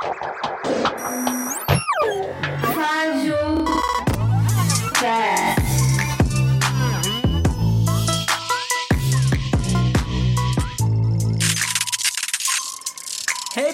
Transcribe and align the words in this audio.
Hey 0.00 0.12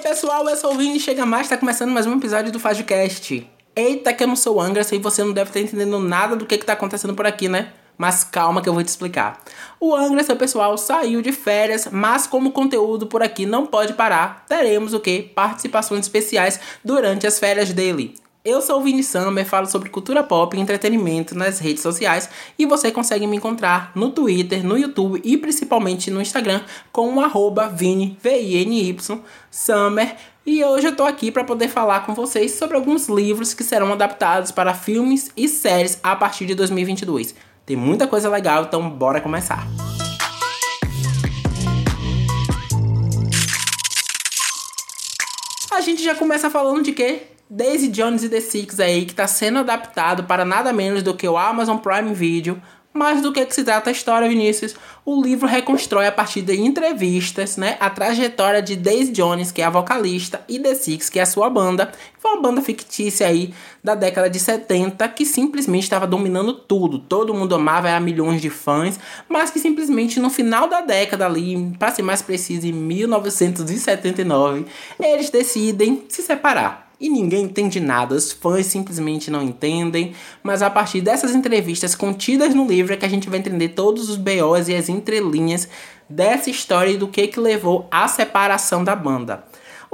pessoal, 0.02 0.48
eu 0.48 0.56
sou 0.56 0.72
o 0.72 0.78
Vini 0.78 0.98
Chega 0.98 1.26
Mais, 1.26 1.46
tá 1.46 1.58
começando 1.58 1.90
mais 1.90 2.06
um 2.06 2.16
episódio 2.16 2.50
do 2.50 2.58
FajoCast. 2.58 3.46
Eita, 3.76 4.14
que 4.14 4.24
eu 4.24 4.28
não 4.28 4.36
sou 4.36 4.58
Angra, 4.58 4.82
e 4.90 4.98
você 4.98 5.22
não 5.22 5.34
deve 5.34 5.50
estar 5.50 5.60
entendendo 5.60 6.00
nada 6.00 6.34
do 6.34 6.46
que, 6.46 6.56
que 6.56 6.64
tá 6.64 6.72
acontecendo 6.72 7.14
por 7.14 7.26
aqui, 7.26 7.50
né? 7.50 7.74
Mas 7.96 8.24
calma 8.24 8.60
que 8.60 8.68
eu 8.68 8.74
vou 8.74 8.82
te 8.82 8.88
explicar. 8.88 9.42
O 9.78 9.94
Angra, 9.94 10.22
seu 10.24 10.36
pessoal, 10.36 10.76
saiu 10.76 11.22
de 11.22 11.32
férias, 11.32 11.88
mas 11.90 12.26
como 12.26 12.48
o 12.48 12.52
conteúdo 12.52 13.06
por 13.06 13.22
aqui 13.22 13.46
não 13.46 13.66
pode 13.66 13.94
parar, 13.94 14.44
teremos 14.48 14.92
o 14.92 15.00
que? 15.00 15.22
Participações 15.22 16.00
especiais 16.00 16.58
durante 16.84 17.26
as 17.26 17.38
férias 17.38 17.72
dele. 17.72 18.16
Eu 18.44 18.60
sou 18.60 18.78
o 18.78 18.82
Vini 18.82 19.02
Summer, 19.02 19.46
falo 19.46 19.66
sobre 19.66 19.88
cultura 19.88 20.22
pop 20.22 20.54
e 20.54 20.60
entretenimento 20.60 21.34
nas 21.34 21.58
redes 21.58 21.82
sociais 21.82 22.28
e 22.58 22.66
você 22.66 22.92
consegue 22.92 23.26
me 23.26 23.38
encontrar 23.38 23.90
no 23.94 24.10
Twitter, 24.10 24.62
no 24.62 24.76
YouTube 24.76 25.18
e 25.24 25.38
principalmente 25.38 26.10
no 26.10 26.20
Instagram 26.20 26.60
com 26.92 27.14
o 27.14 27.20
arroba 27.22 27.70
Vini, 27.70 28.18
V-I-N-Y, 28.22 29.22
Summer. 29.50 30.14
E 30.44 30.62
hoje 30.62 30.88
eu 30.88 30.94
tô 30.94 31.04
aqui 31.04 31.32
para 31.32 31.42
poder 31.42 31.68
falar 31.68 32.04
com 32.04 32.12
vocês 32.12 32.52
sobre 32.52 32.76
alguns 32.76 33.08
livros 33.08 33.54
que 33.54 33.64
serão 33.64 33.90
adaptados 33.94 34.50
para 34.50 34.74
filmes 34.74 35.30
e 35.34 35.48
séries 35.48 35.98
a 36.02 36.14
partir 36.14 36.44
de 36.44 36.54
2022. 36.54 37.34
Tem 37.66 37.76
muita 37.76 38.06
coisa 38.06 38.28
legal, 38.28 38.64
então 38.64 38.90
bora 38.90 39.22
começar. 39.22 39.66
A 45.72 45.80
gente 45.80 46.02
já 46.02 46.14
começa 46.14 46.50
falando 46.50 46.82
de 46.82 46.92
quê? 46.92 47.22
Daisy 47.48 47.88
Jones 47.88 48.22
e 48.22 48.28
The 48.28 48.40
Six 48.40 48.80
aí, 48.80 49.06
que 49.06 49.12
está 49.12 49.26
sendo 49.26 49.60
adaptado 49.60 50.24
para 50.24 50.44
nada 50.44 50.72
menos 50.72 51.02
do 51.02 51.14
que 51.14 51.26
o 51.26 51.38
Amazon 51.38 51.78
Prime 51.78 52.12
Video. 52.12 52.60
Mas 52.96 53.20
do 53.20 53.32
que, 53.32 53.44
que 53.44 53.52
se 53.52 53.64
trata 53.64 53.90
a 53.90 53.92
história, 53.92 54.28
Vinícius? 54.28 54.76
O 55.04 55.20
livro 55.20 55.48
reconstrói 55.48 56.06
a 56.06 56.12
partir 56.12 56.42
de 56.42 56.54
entrevistas, 56.54 57.56
né, 57.56 57.76
a 57.80 57.90
trajetória 57.90 58.62
de 58.62 58.76
Daisy 58.76 59.10
Jones, 59.10 59.50
que 59.50 59.60
é 59.60 59.64
a 59.64 59.70
vocalista, 59.70 60.44
e 60.48 60.60
The 60.60 60.76
Six, 60.76 61.10
que 61.10 61.18
é 61.18 61.22
a 61.22 61.26
sua 61.26 61.50
banda. 61.50 61.90
Foi 62.20 62.30
uma 62.30 62.40
banda 62.40 62.62
fictícia 62.62 63.26
aí 63.26 63.52
da 63.82 63.96
década 63.96 64.30
de 64.30 64.38
70 64.38 65.08
que 65.08 65.26
simplesmente 65.26 65.82
estava 65.82 66.06
dominando 66.06 66.54
tudo. 66.54 67.00
Todo 67.00 67.34
mundo 67.34 67.56
amava, 67.56 67.88
era 67.88 67.98
milhões 67.98 68.40
de 68.40 68.48
fãs, 68.48 68.96
mas 69.28 69.50
que 69.50 69.58
simplesmente 69.58 70.20
no 70.20 70.30
final 70.30 70.68
da 70.68 70.80
década 70.80 71.26
ali, 71.26 71.74
para 71.76 71.90
ser 71.90 72.02
mais 72.02 72.22
preciso, 72.22 72.64
em 72.64 72.72
1979, 72.72 74.66
eles 75.00 75.30
decidem 75.30 76.04
se 76.08 76.22
separar 76.22 76.83
e 77.04 77.10
ninguém 77.10 77.44
entende 77.44 77.80
nada, 77.80 78.14
os 78.14 78.32
fãs 78.32 78.64
simplesmente 78.64 79.30
não 79.30 79.42
entendem, 79.42 80.14
mas 80.42 80.62
a 80.62 80.70
partir 80.70 81.02
dessas 81.02 81.34
entrevistas 81.34 81.94
contidas 81.94 82.54
no 82.54 82.66
livro 82.66 82.94
é 82.94 82.96
que 82.96 83.04
a 83.04 83.08
gente 83.10 83.28
vai 83.28 83.40
entender 83.40 83.68
todos 83.68 84.08
os 84.08 84.16
BOs 84.16 84.70
e 84.70 84.74
as 84.74 84.88
entrelinhas 84.88 85.68
dessa 86.08 86.48
história 86.48 86.92
e 86.92 86.96
do 86.96 87.06
que 87.06 87.26
que 87.26 87.38
levou 87.38 87.86
à 87.90 88.08
separação 88.08 88.82
da 88.82 88.96
banda. 88.96 89.44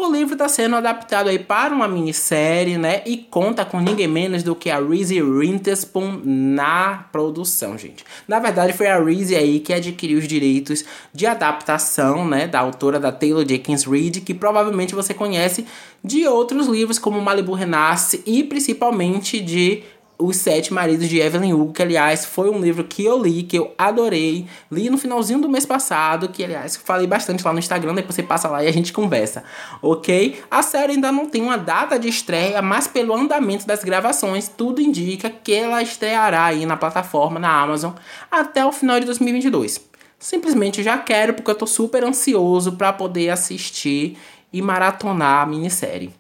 O 0.03 0.11
livro 0.11 0.33
está 0.33 0.49
sendo 0.49 0.77
adaptado 0.77 1.29
aí 1.29 1.39
para 1.39 1.75
uma 1.75 1.87
minissérie, 1.87 2.79
né? 2.79 3.03
E 3.05 3.19
conta 3.19 3.67
com 3.67 3.79
ninguém 3.79 4.09
menos 4.09 4.43
do 4.43 4.57
que 4.57 4.71
a 4.71 4.81
Reese 4.81 5.21
Witherspoon 5.21 6.23
na 6.25 7.07
produção, 7.13 7.77
gente. 7.77 8.03
Na 8.27 8.39
verdade, 8.39 8.73
foi 8.73 8.87
a 8.87 8.99
Reese 8.99 9.37
aí 9.37 9.61
que 9.61 9.75
adquiriu 9.75 10.19
os 10.19 10.27
direitos 10.27 10.87
de 11.13 11.27
adaptação, 11.27 12.27
né? 12.27 12.47
Da 12.47 12.61
autora 12.61 12.99
da 12.99 13.13
Taylor 13.13 13.47
Jenkins 13.47 13.85
Reid, 13.85 14.23
que 14.23 14.33
provavelmente 14.33 14.95
você 14.95 15.13
conhece 15.13 15.67
de 16.03 16.27
outros 16.27 16.67
livros 16.67 16.99
como 16.99 17.21
Malibu 17.21 17.53
Renasce 17.53 18.23
e 18.25 18.43
principalmente 18.43 19.39
de 19.39 19.83
os 20.21 20.37
Sete 20.37 20.73
Maridos 20.73 21.09
de 21.09 21.19
Evelyn 21.19 21.55
Hugo, 21.55 21.73
que 21.73 21.83
aliás 21.83 22.25
foi 22.25 22.51
um 22.51 22.61
livro 22.61 22.85
que 22.85 23.05
eu 23.05 23.21
li, 23.21 23.43
que 23.43 23.59
eu 23.59 23.75
adorei. 23.77 24.47
Li 24.71 24.91
no 24.91 24.99
finalzinho 24.99 25.41
do 25.41 25.49
mês 25.49 25.65
passado, 25.65 26.29
que 26.29 26.45
aliás 26.45 26.77
falei 26.77 27.07
bastante 27.07 27.45
lá 27.45 27.53
no 27.53 27.59
Instagram, 27.59 27.95
depois 27.95 28.15
você 28.15 28.23
passa 28.23 28.49
lá 28.49 28.63
e 28.63 28.69
a 28.69 28.73
gente 28.73 28.93
conversa, 28.93 29.43
ok? 29.81 30.41
A 30.51 30.63
série 30.63 30.93
ainda 30.93 31.11
não 31.11 31.27
tem 31.27 31.43
uma 31.43 31.57
data 31.57 31.99
de 31.99 32.09
estreia, 32.09 32.61
mas 32.61 32.87
pelo 32.87 33.15
andamento 33.15 33.67
das 33.67 33.83
gravações, 33.83 34.49
tudo 34.49 34.81
indica 34.81 35.31
que 35.31 35.53
ela 35.53 35.83
estreará 35.83 36.45
aí 36.45 36.67
na 36.67 36.77
plataforma, 36.77 37.41
na 37.41 37.51
Amazon, 37.51 37.93
até 38.31 38.65
o 38.65 38.73
final 38.73 39.01
de 39.01 39.07
2022. 39.07 39.81
Simplesmente 40.19 40.83
já 40.83 40.99
quero, 40.99 41.33
porque 41.33 41.51
eu 41.51 41.55
tô 41.55 41.67
super 41.67 42.05
ansioso 42.05 42.73
para 42.73 42.93
poder 42.93 43.31
assistir 43.31 44.19
e 44.53 44.61
maratonar 44.61 45.43
a 45.43 45.47
minissérie. 45.47 46.20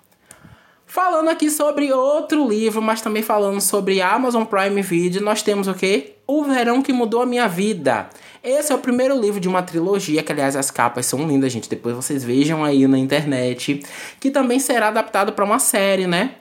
Falando 0.92 1.28
aqui 1.28 1.48
sobre 1.48 1.92
outro 1.92 2.48
livro, 2.48 2.82
mas 2.82 3.00
também 3.00 3.22
falando 3.22 3.60
sobre 3.60 4.02
Amazon 4.02 4.42
Prime 4.42 4.82
Video, 4.82 5.22
nós 5.22 5.40
temos 5.40 5.68
o 5.68 5.74
quê? 5.74 6.14
O 6.26 6.42
Verão 6.42 6.82
que 6.82 6.92
Mudou 6.92 7.22
a 7.22 7.26
Minha 7.26 7.46
Vida. 7.46 8.10
Esse 8.42 8.72
é 8.72 8.74
o 8.74 8.78
primeiro 8.78 9.16
livro 9.16 9.38
de 9.38 9.46
uma 9.46 9.62
trilogia, 9.62 10.20
que 10.20 10.32
aliás 10.32 10.56
as 10.56 10.68
capas 10.68 11.06
são 11.06 11.28
lindas, 11.28 11.52
gente. 11.52 11.70
Depois 11.70 11.94
vocês 11.94 12.24
vejam 12.24 12.64
aí 12.64 12.88
na 12.88 12.98
internet. 12.98 13.84
Que 14.18 14.32
também 14.32 14.58
será 14.58 14.88
adaptado 14.88 15.32
para 15.32 15.44
uma 15.44 15.60
série, 15.60 16.08
né? 16.08 16.34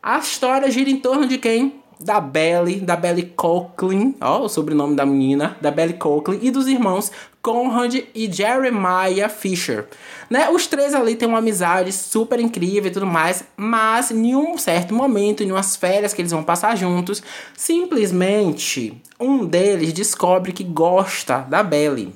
A 0.00 0.18
história 0.18 0.70
gira 0.70 0.88
em 0.88 1.00
torno 1.00 1.26
de 1.26 1.36
quem? 1.36 1.77
Da 2.00 2.20
Belly, 2.20 2.80
da 2.80 2.96
Belly 2.96 3.32
Coughlin, 3.36 4.14
ó, 4.20 4.42
o 4.42 4.48
sobrenome 4.48 4.94
da 4.94 5.04
menina, 5.04 5.56
da 5.60 5.70
Belly 5.70 5.94
Coughlin, 5.94 6.38
e 6.42 6.50
dos 6.50 6.66
irmãos 6.66 7.10
Conrad 7.42 7.94
e 8.14 8.30
Jeremiah 8.30 9.28
Fisher. 9.28 9.86
Né? 10.28 10.50
Os 10.50 10.66
três 10.66 10.94
ali 10.94 11.16
têm 11.16 11.28
uma 11.28 11.38
amizade 11.38 11.92
super 11.92 12.38
incrível 12.38 12.90
e 12.90 12.92
tudo 12.92 13.06
mais, 13.06 13.44
mas 13.56 14.10
em 14.10 14.36
um 14.36 14.58
certo 14.58 14.94
momento, 14.94 15.42
em 15.42 15.50
umas 15.50 15.74
férias 15.74 16.12
que 16.12 16.20
eles 16.20 16.32
vão 16.32 16.42
passar 16.42 16.76
juntos, 16.76 17.22
simplesmente 17.56 19.00
um 19.18 19.44
deles 19.44 19.92
descobre 19.92 20.52
que 20.52 20.64
gosta 20.64 21.38
da 21.38 21.62
Belly. 21.62 22.12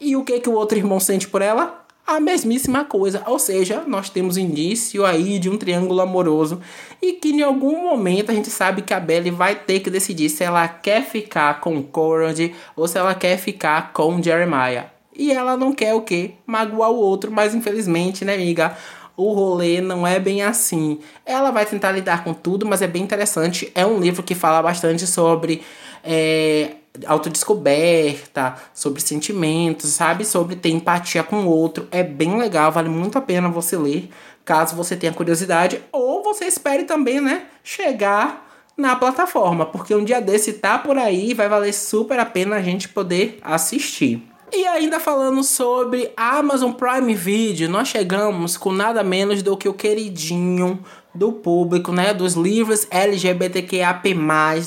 E 0.00 0.16
o 0.16 0.24
que 0.24 0.40
que 0.40 0.48
o 0.48 0.54
outro 0.54 0.76
irmão 0.76 1.00
sente 1.00 1.28
por 1.28 1.40
ela? 1.40 1.85
A 2.06 2.20
mesmíssima 2.20 2.84
coisa. 2.84 3.22
Ou 3.26 3.38
seja, 3.38 3.82
nós 3.86 4.08
temos 4.08 4.36
início 4.36 5.04
aí 5.04 5.38
de 5.38 5.50
um 5.50 5.56
triângulo 5.56 6.00
amoroso 6.00 6.60
e 7.02 7.14
que 7.14 7.30
em 7.30 7.42
algum 7.42 7.82
momento 7.82 8.30
a 8.30 8.34
gente 8.34 8.48
sabe 8.48 8.82
que 8.82 8.94
a 8.94 9.00
Belly 9.00 9.30
vai 9.30 9.56
ter 9.56 9.80
que 9.80 9.90
decidir 9.90 10.28
se 10.28 10.44
ela 10.44 10.68
quer 10.68 11.02
ficar 11.02 11.60
com 11.60 11.82
Conrad 11.82 12.52
ou 12.76 12.86
se 12.86 12.96
ela 12.96 13.14
quer 13.14 13.36
ficar 13.38 13.92
com 13.92 14.22
Jeremiah. 14.22 14.86
E 15.14 15.32
ela 15.32 15.56
não 15.56 15.72
quer 15.72 15.94
o 15.94 16.02
quê? 16.02 16.32
Magoar 16.46 16.90
o 16.90 16.96
outro, 16.96 17.32
mas 17.32 17.54
infelizmente, 17.54 18.24
né, 18.24 18.34
amiga? 18.34 18.76
O 19.16 19.32
rolê 19.32 19.80
não 19.80 20.06
é 20.06 20.20
bem 20.20 20.42
assim. 20.42 21.00
Ela 21.24 21.50
vai 21.50 21.64
tentar 21.64 21.90
lidar 21.90 22.22
com 22.22 22.34
tudo, 22.34 22.66
mas 22.66 22.82
é 22.82 22.86
bem 22.86 23.02
interessante. 23.02 23.72
É 23.74 23.84
um 23.86 23.98
livro 23.98 24.22
que 24.22 24.34
fala 24.34 24.62
bastante 24.62 25.06
sobre 25.06 25.62
é, 26.04 26.72
autodescoberta, 27.04 28.56
sobre 28.72 29.00
sentimentos, 29.00 29.90
sabe? 29.90 30.24
Sobre 30.24 30.56
ter 30.56 30.70
empatia 30.70 31.22
com 31.22 31.44
o 31.44 31.48
outro. 31.48 31.88
É 31.90 32.02
bem 32.02 32.38
legal, 32.38 32.72
vale 32.72 32.88
muito 32.88 33.18
a 33.18 33.20
pena 33.20 33.48
você 33.48 33.76
ler, 33.76 34.10
caso 34.44 34.76
você 34.76 34.96
tenha 34.96 35.12
curiosidade. 35.12 35.82
Ou 35.92 36.22
você 36.22 36.44
espere 36.44 36.84
também, 36.84 37.20
né? 37.20 37.46
Chegar 37.62 38.46
na 38.76 38.94
plataforma, 38.94 39.64
porque 39.64 39.94
um 39.94 40.04
dia 40.04 40.20
desse 40.20 40.54
tá 40.54 40.78
por 40.78 40.98
aí 40.98 41.32
vai 41.32 41.48
valer 41.48 41.72
super 41.72 42.18
a 42.18 42.26
pena 42.26 42.56
a 42.56 42.62
gente 42.62 42.88
poder 42.88 43.38
assistir. 43.42 44.22
E 44.52 44.64
ainda 44.64 45.00
falando 45.00 45.42
sobre 45.42 46.12
Amazon 46.16 46.72
Prime 46.72 47.14
Video, 47.14 47.68
nós 47.68 47.88
chegamos 47.88 48.56
com 48.56 48.70
nada 48.70 49.02
menos 49.02 49.42
do 49.42 49.56
que 49.56 49.68
o 49.68 49.74
queridinho 49.74 50.78
do 51.12 51.32
público, 51.32 51.90
né, 51.90 52.14
dos 52.14 52.34
livros 52.34 52.86
LGBTQAP+, 52.90 54.14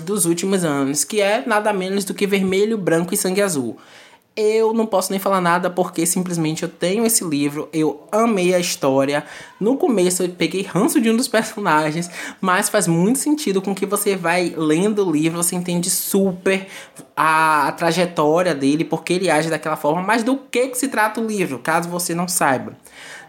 dos 0.04 0.26
últimos 0.26 0.66
anos, 0.66 1.04
que 1.06 1.22
é 1.22 1.44
nada 1.46 1.72
menos 1.72 2.04
do 2.04 2.14
que 2.14 2.28
Vermelho, 2.28 2.78
Branco 2.78 3.14
e 3.14 3.18
Sangue 3.18 3.42
Azul. 3.42 3.78
Eu 4.36 4.74
não 4.74 4.86
posso 4.86 5.12
nem 5.12 5.20
falar 5.20 5.42
nada 5.42 5.70
porque 5.70 6.06
simplesmente 6.06 6.64
eu 6.64 6.70
tenho 6.70 7.06
esse 7.06 7.24
livro, 7.26 7.68
eu 7.74 8.08
amei 8.12 8.54
a 8.54 8.60
história. 8.60 9.26
No 9.60 9.76
começo 9.76 10.24
eu 10.24 10.30
peguei 10.30 10.62
ranço 10.62 11.02
de 11.02 11.10
um 11.10 11.18
dos 11.18 11.28
personagens, 11.30 12.10
mas 12.40 12.70
faz 12.70 12.88
muito 12.88 13.20
sentido 13.20 13.62
com 13.62 13.76
que 13.76 13.86
você 13.86 14.16
vai 14.16 14.54
lendo 14.56 15.06
o 15.06 15.12
livro, 15.12 15.44
você 15.44 15.56
entende 15.56 15.90
super 15.90 16.68
a, 17.16 17.68
a 17.68 17.72
trajetória 17.74 18.56
dele, 18.56 18.86
porque 18.86 19.14
ele 19.14 19.30
age 19.30 19.50
daquela 19.50 19.76
forma, 19.76 20.02
mas 20.02 20.24
do 20.24 20.38
que, 20.38 20.68
que 20.68 20.78
se 20.78 20.88
trata 20.88 21.20
o 21.20 21.28
livro, 21.28 21.60
caso 21.60 21.90
você 21.90 22.16
não 22.16 22.28
saiba. 22.28 22.78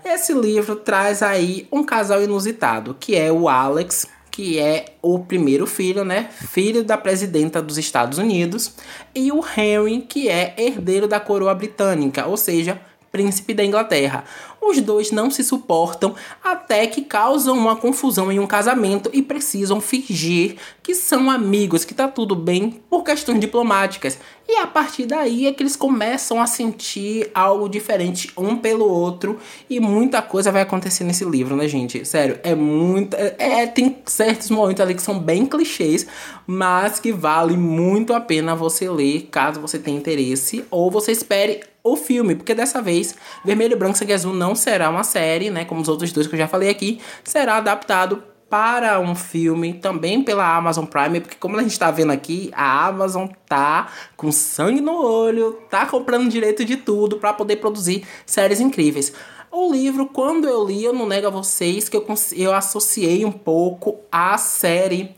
Esse 0.04 0.32
livro 0.32 0.76
traz 0.76 1.22
aí 1.22 1.66
um 1.70 1.82
casal 1.82 2.22
inusitado, 2.22 2.96
que 2.98 3.16
é 3.16 3.30
o 3.30 3.48
Alex, 3.48 4.06
que 4.30 4.58
é 4.58 4.84
o 5.02 5.18
primeiro 5.18 5.66
filho, 5.66 6.04
né? 6.04 6.30
Filho 6.30 6.84
da 6.84 6.96
presidenta 6.96 7.60
dos 7.60 7.78
Estados 7.78 8.18
Unidos, 8.18 8.74
e 9.14 9.32
o 9.32 9.42
Henry, 9.56 10.00
que 10.02 10.28
é 10.28 10.54
herdeiro 10.56 11.08
da 11.08 11.18
coroa 11.18 11.54
britânica, 11.54 12.26
ou 12.26 12.36
seja, 12.36 12.80
príncipe 13.10 13.54
da 13.54 13.64
Inglaterra. 13.64 14.24
Os 14.60 14.80
dois 14.80 15.10
não 15.10 15.30
se 15.30 15.42
suportam 15.42 16.14
até 16.44 16.86
que 16.86 17.02
causam 17.02 17.56
uma 17.56 17.76
confusão 17.76 18.30
em 18.30 18.38
um 18.38 18.46
casamento 18.46 19.10
e 19.12 19.22
precisam 19.22 19.80
fingir 19.80 20.56
que 20.82 20.94
são 20.94 21.30
amigos, 21.30 21.84
que 21.84 21.94
tá 21.94 22.06
tudo 22.08 22.36
bem 22.36 22.80
por 22.90 23.02
questões 23.02 23.40
diplomáticas. 23.40 24.18
E 24.46 24.56
a 24.56 24.66
partir 24.66 25.06
daí 25.06 25.46
é 25.46 25.52
que 25.52 25.62
eles 25.62 25.76
começam 25.76 26.40
a 26.40 26.46
sentir 26.46 27.30
algo 27.32 27.68
diferente 27.68 28.30
um 28.36 28.56
pelo 28.56 28.84
outro 28.84 29.38
e 29.68 29.80
muita 29.80 30.20
coisa 30.20 30.52
vai 30.52 30.62
acontecer 30.62 31.04
nesse 31.04 31.24
livro, 31.24 31.56
né, 31.56 31.66
gente? 31.66 32.04
Sério, 32.04 32.38
é 32.42 32.54
muito. 32.54 33.14
É, 33.14 33.34
é, 33.38 33.66
tem 33.66 33.96
certos 34.04 34.50
momentos 34.50 34.80
ali 34.80 34.94
que 34.94 35.02
são 35.02 35.18
bem 35.18 35.46
clichês, 35.46 36.06
mas 36.46 36.98
que 36.98 37.12
vale 37.12 37.56
muito 37.56 38.12
a 38.12 38.20
pena 38.20 38.54
você 38.54 38.90
ler 38.90 39.28
caso 39.30 39.60
você 39.60 39.78
tenha 39.78 39.96
interesse 39.96 40.64
ou 40.70 40.90
você 40.90 41.12
espere 41.12 41.69
o 41.92 41.96
filme, 41.96 42.34
porque 42.34 42.54
dessa 42.54 42.80
vez 42.80 43.14
Vermelho, 43.44 43.76
Branco, 43.76 43.96
Sangue 43.96 44.12
Azul 44.12 44.34
não 44.34 44.54
será 44.54 44.90
uma 44.90 45.04
série, 45.04 45.50
né, 45.50 45.64
como 45.64 45.80
os 45.80 45.88
outros 45.88 46.12
dois 46.12 46.26
que 46.26 46.34
eu 46.34 46.38
já 46.38 46.48
falei 46.48 46.68
aqui, 46.68 47.00
será 47.24 47.56
adaptado 47.56 48.22
para 48.50 48.98
um 48.98 49.14
filme 49.14 49.74
também 49.74 50.24
pela 50.24 50.56
Amazon 50.56 50.84
Prime, 50.84 51.20
porque 51.20 51.36
como 51.38 51.56
a 51.56 51.62
gente 51.62 51.70
está 51.70 51.90
vendo 51.92 52.10
aqui, 52.10 52.50
a 52.52 52.88
Amazon 52.88 53.28
tá 53.48 53.92
com 54.16 54.32
sangue 54.32 54.80
no 54.80 55.00
olho, 55.00 55.52
tá 55.70 55.86
comprando 55.86 56.28
direito 56.28 56.64
de 56.64 56.76
tudo 56.76 57.18
para 57.18 57.32
poder 57.32 57.56
produzir 57.56 58.04
séries 58.26 58.60
incríveis. 58.60 59.12
O 59.52 59.72
livro, 59.72 60.06
quando 60.06 60.48
eu 60.48 60.64
li, 60.64 60.84
eu 60.84 60.92
não 60.92 61.06
nego 61.06 61.28
a 61.28 61.30
vocês 61.30 61.88
que 61.88 61.96
eu, 61.96 62.04
eu 62.36 62.52
associei 62.52 63.24
um 63.24 63.32
pouco 63.32 63.98
à 64.10 64.36
série 64.36 65.14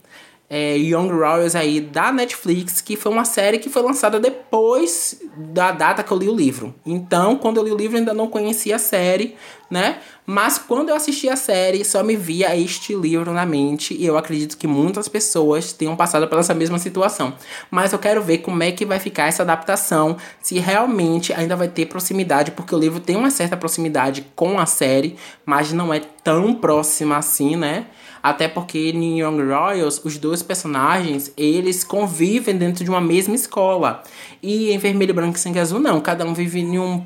é, 0.55 0.77
Young 0.77 1.09
Royals 1.09 1.55
aí 1.55 1.81
da 1.81 2.11
Netflix, 2.11 2.79
que 2.79 2.95
foi 2.95 3.11
uma 3.11 3.25
série 3.25 3.57
que 3.57 3.69
foi 3.69 3.81
lançada 3.81 4.19
depois 4.19 5.19
da 5.35 5.71
data 5.71 6.03
que 6.03 6.11
eu 6.11 6.17
li 6.19 6.29
o 6.29 6.35
livro. 6.35 6.75
Então, 6.85 7.35
quando 7.37 7.57
eu 7.57 7.63
li 7.63 7.71
o 7.71 7.75
livro, 7.75 7.97
ainda 7.97 8.13
não 8.13 8.27
conhecia 8.27 8.75
a 8.75 8.79
série, 8.79 9.35
né? 9.67 9.97
Mas 10.27 10.59
quando 10.59 10.89
eu 10.89 10.95
assisti 10.95 11.27
a 11.27 11.35
série, 11.35 11.83
só 11.83 12.03
me 12.03 12.15
via 12.15 12.55
este 12.55 12.93
livro 12.93 13.33
na 13.33 13.47
mente 13.47 13.95
e 13.95 14.05
eu 14.05 14.15
acredito 14.15 14.55
que 14.55 14.67
muitas 14.67 15.07
pessoas 15.07 15.73
tenham 15.73 15.95
passado 15.95 16.27
pela 16.27 16.41
essa 16.41 16.53
mesma 16.53 16.77
situação. 16.77 17.33
Mas 17.71 17.91
eu 17.91 17.97
quero 17.97 18.21
ver 18.21 18.37
como 18.37 18.61
é 18.61 18.71
que 18.71 18.85
vai 18.85 18.99
ficar 18.99 19.25
essa 19.25 19.41
adaptação, 19.41 20.17
se 20.39 20.59
realmente 20.59 21.33
ainda 21.33 21.55
vai 21.55 21.67
ter 21.67 21.87
proximidade, 21.87 22.51
porque 22.51 22.75
o 22.75 22.77
livro 22.77 22.99
tem 22.99 23.15
uma 23.15 23.31
certa 23.31 23.57
proximidade 23.57 24.23
com 24.35 24.59
a 24.59 24.67
série, 24.67 25.15
mas 25.43 25.73
não 25.73 25.91
é 25.91 25.99
tão 26.23 26.53
próxima 26.53 27.17
assim, 27.17 27.55
né? 27.55 27.87
Até 28.23 28.47
porque 28.47 28.91
em 28.91 29.19
Young 29.19 29.43
Royals, 29.43 29.99
os 30.05 30.17
dois 30.17 30.41
personagens, 30.41 31.33
eles 31.35 31.83
convivem 31.83 32.57
dentro 32.57 32.81
de 32.81 32.89
uma 32.89 33.01
mesma 33.01 33.35
escola. 33.35 34.01
E 34.41 34.71
em 34.71 34.77
Vermelho, 34.77 35.13
Branco 35.13 35.35
e 35.35 35.39
Sangue 35.41 35.59
Azul, 35.59 35.81
não. 35.81 35.99
Cada 35.99 36.25
um 36.25 36.33
vive 36.33 36.61
em 36.61 36.79
um, 36.79 37.05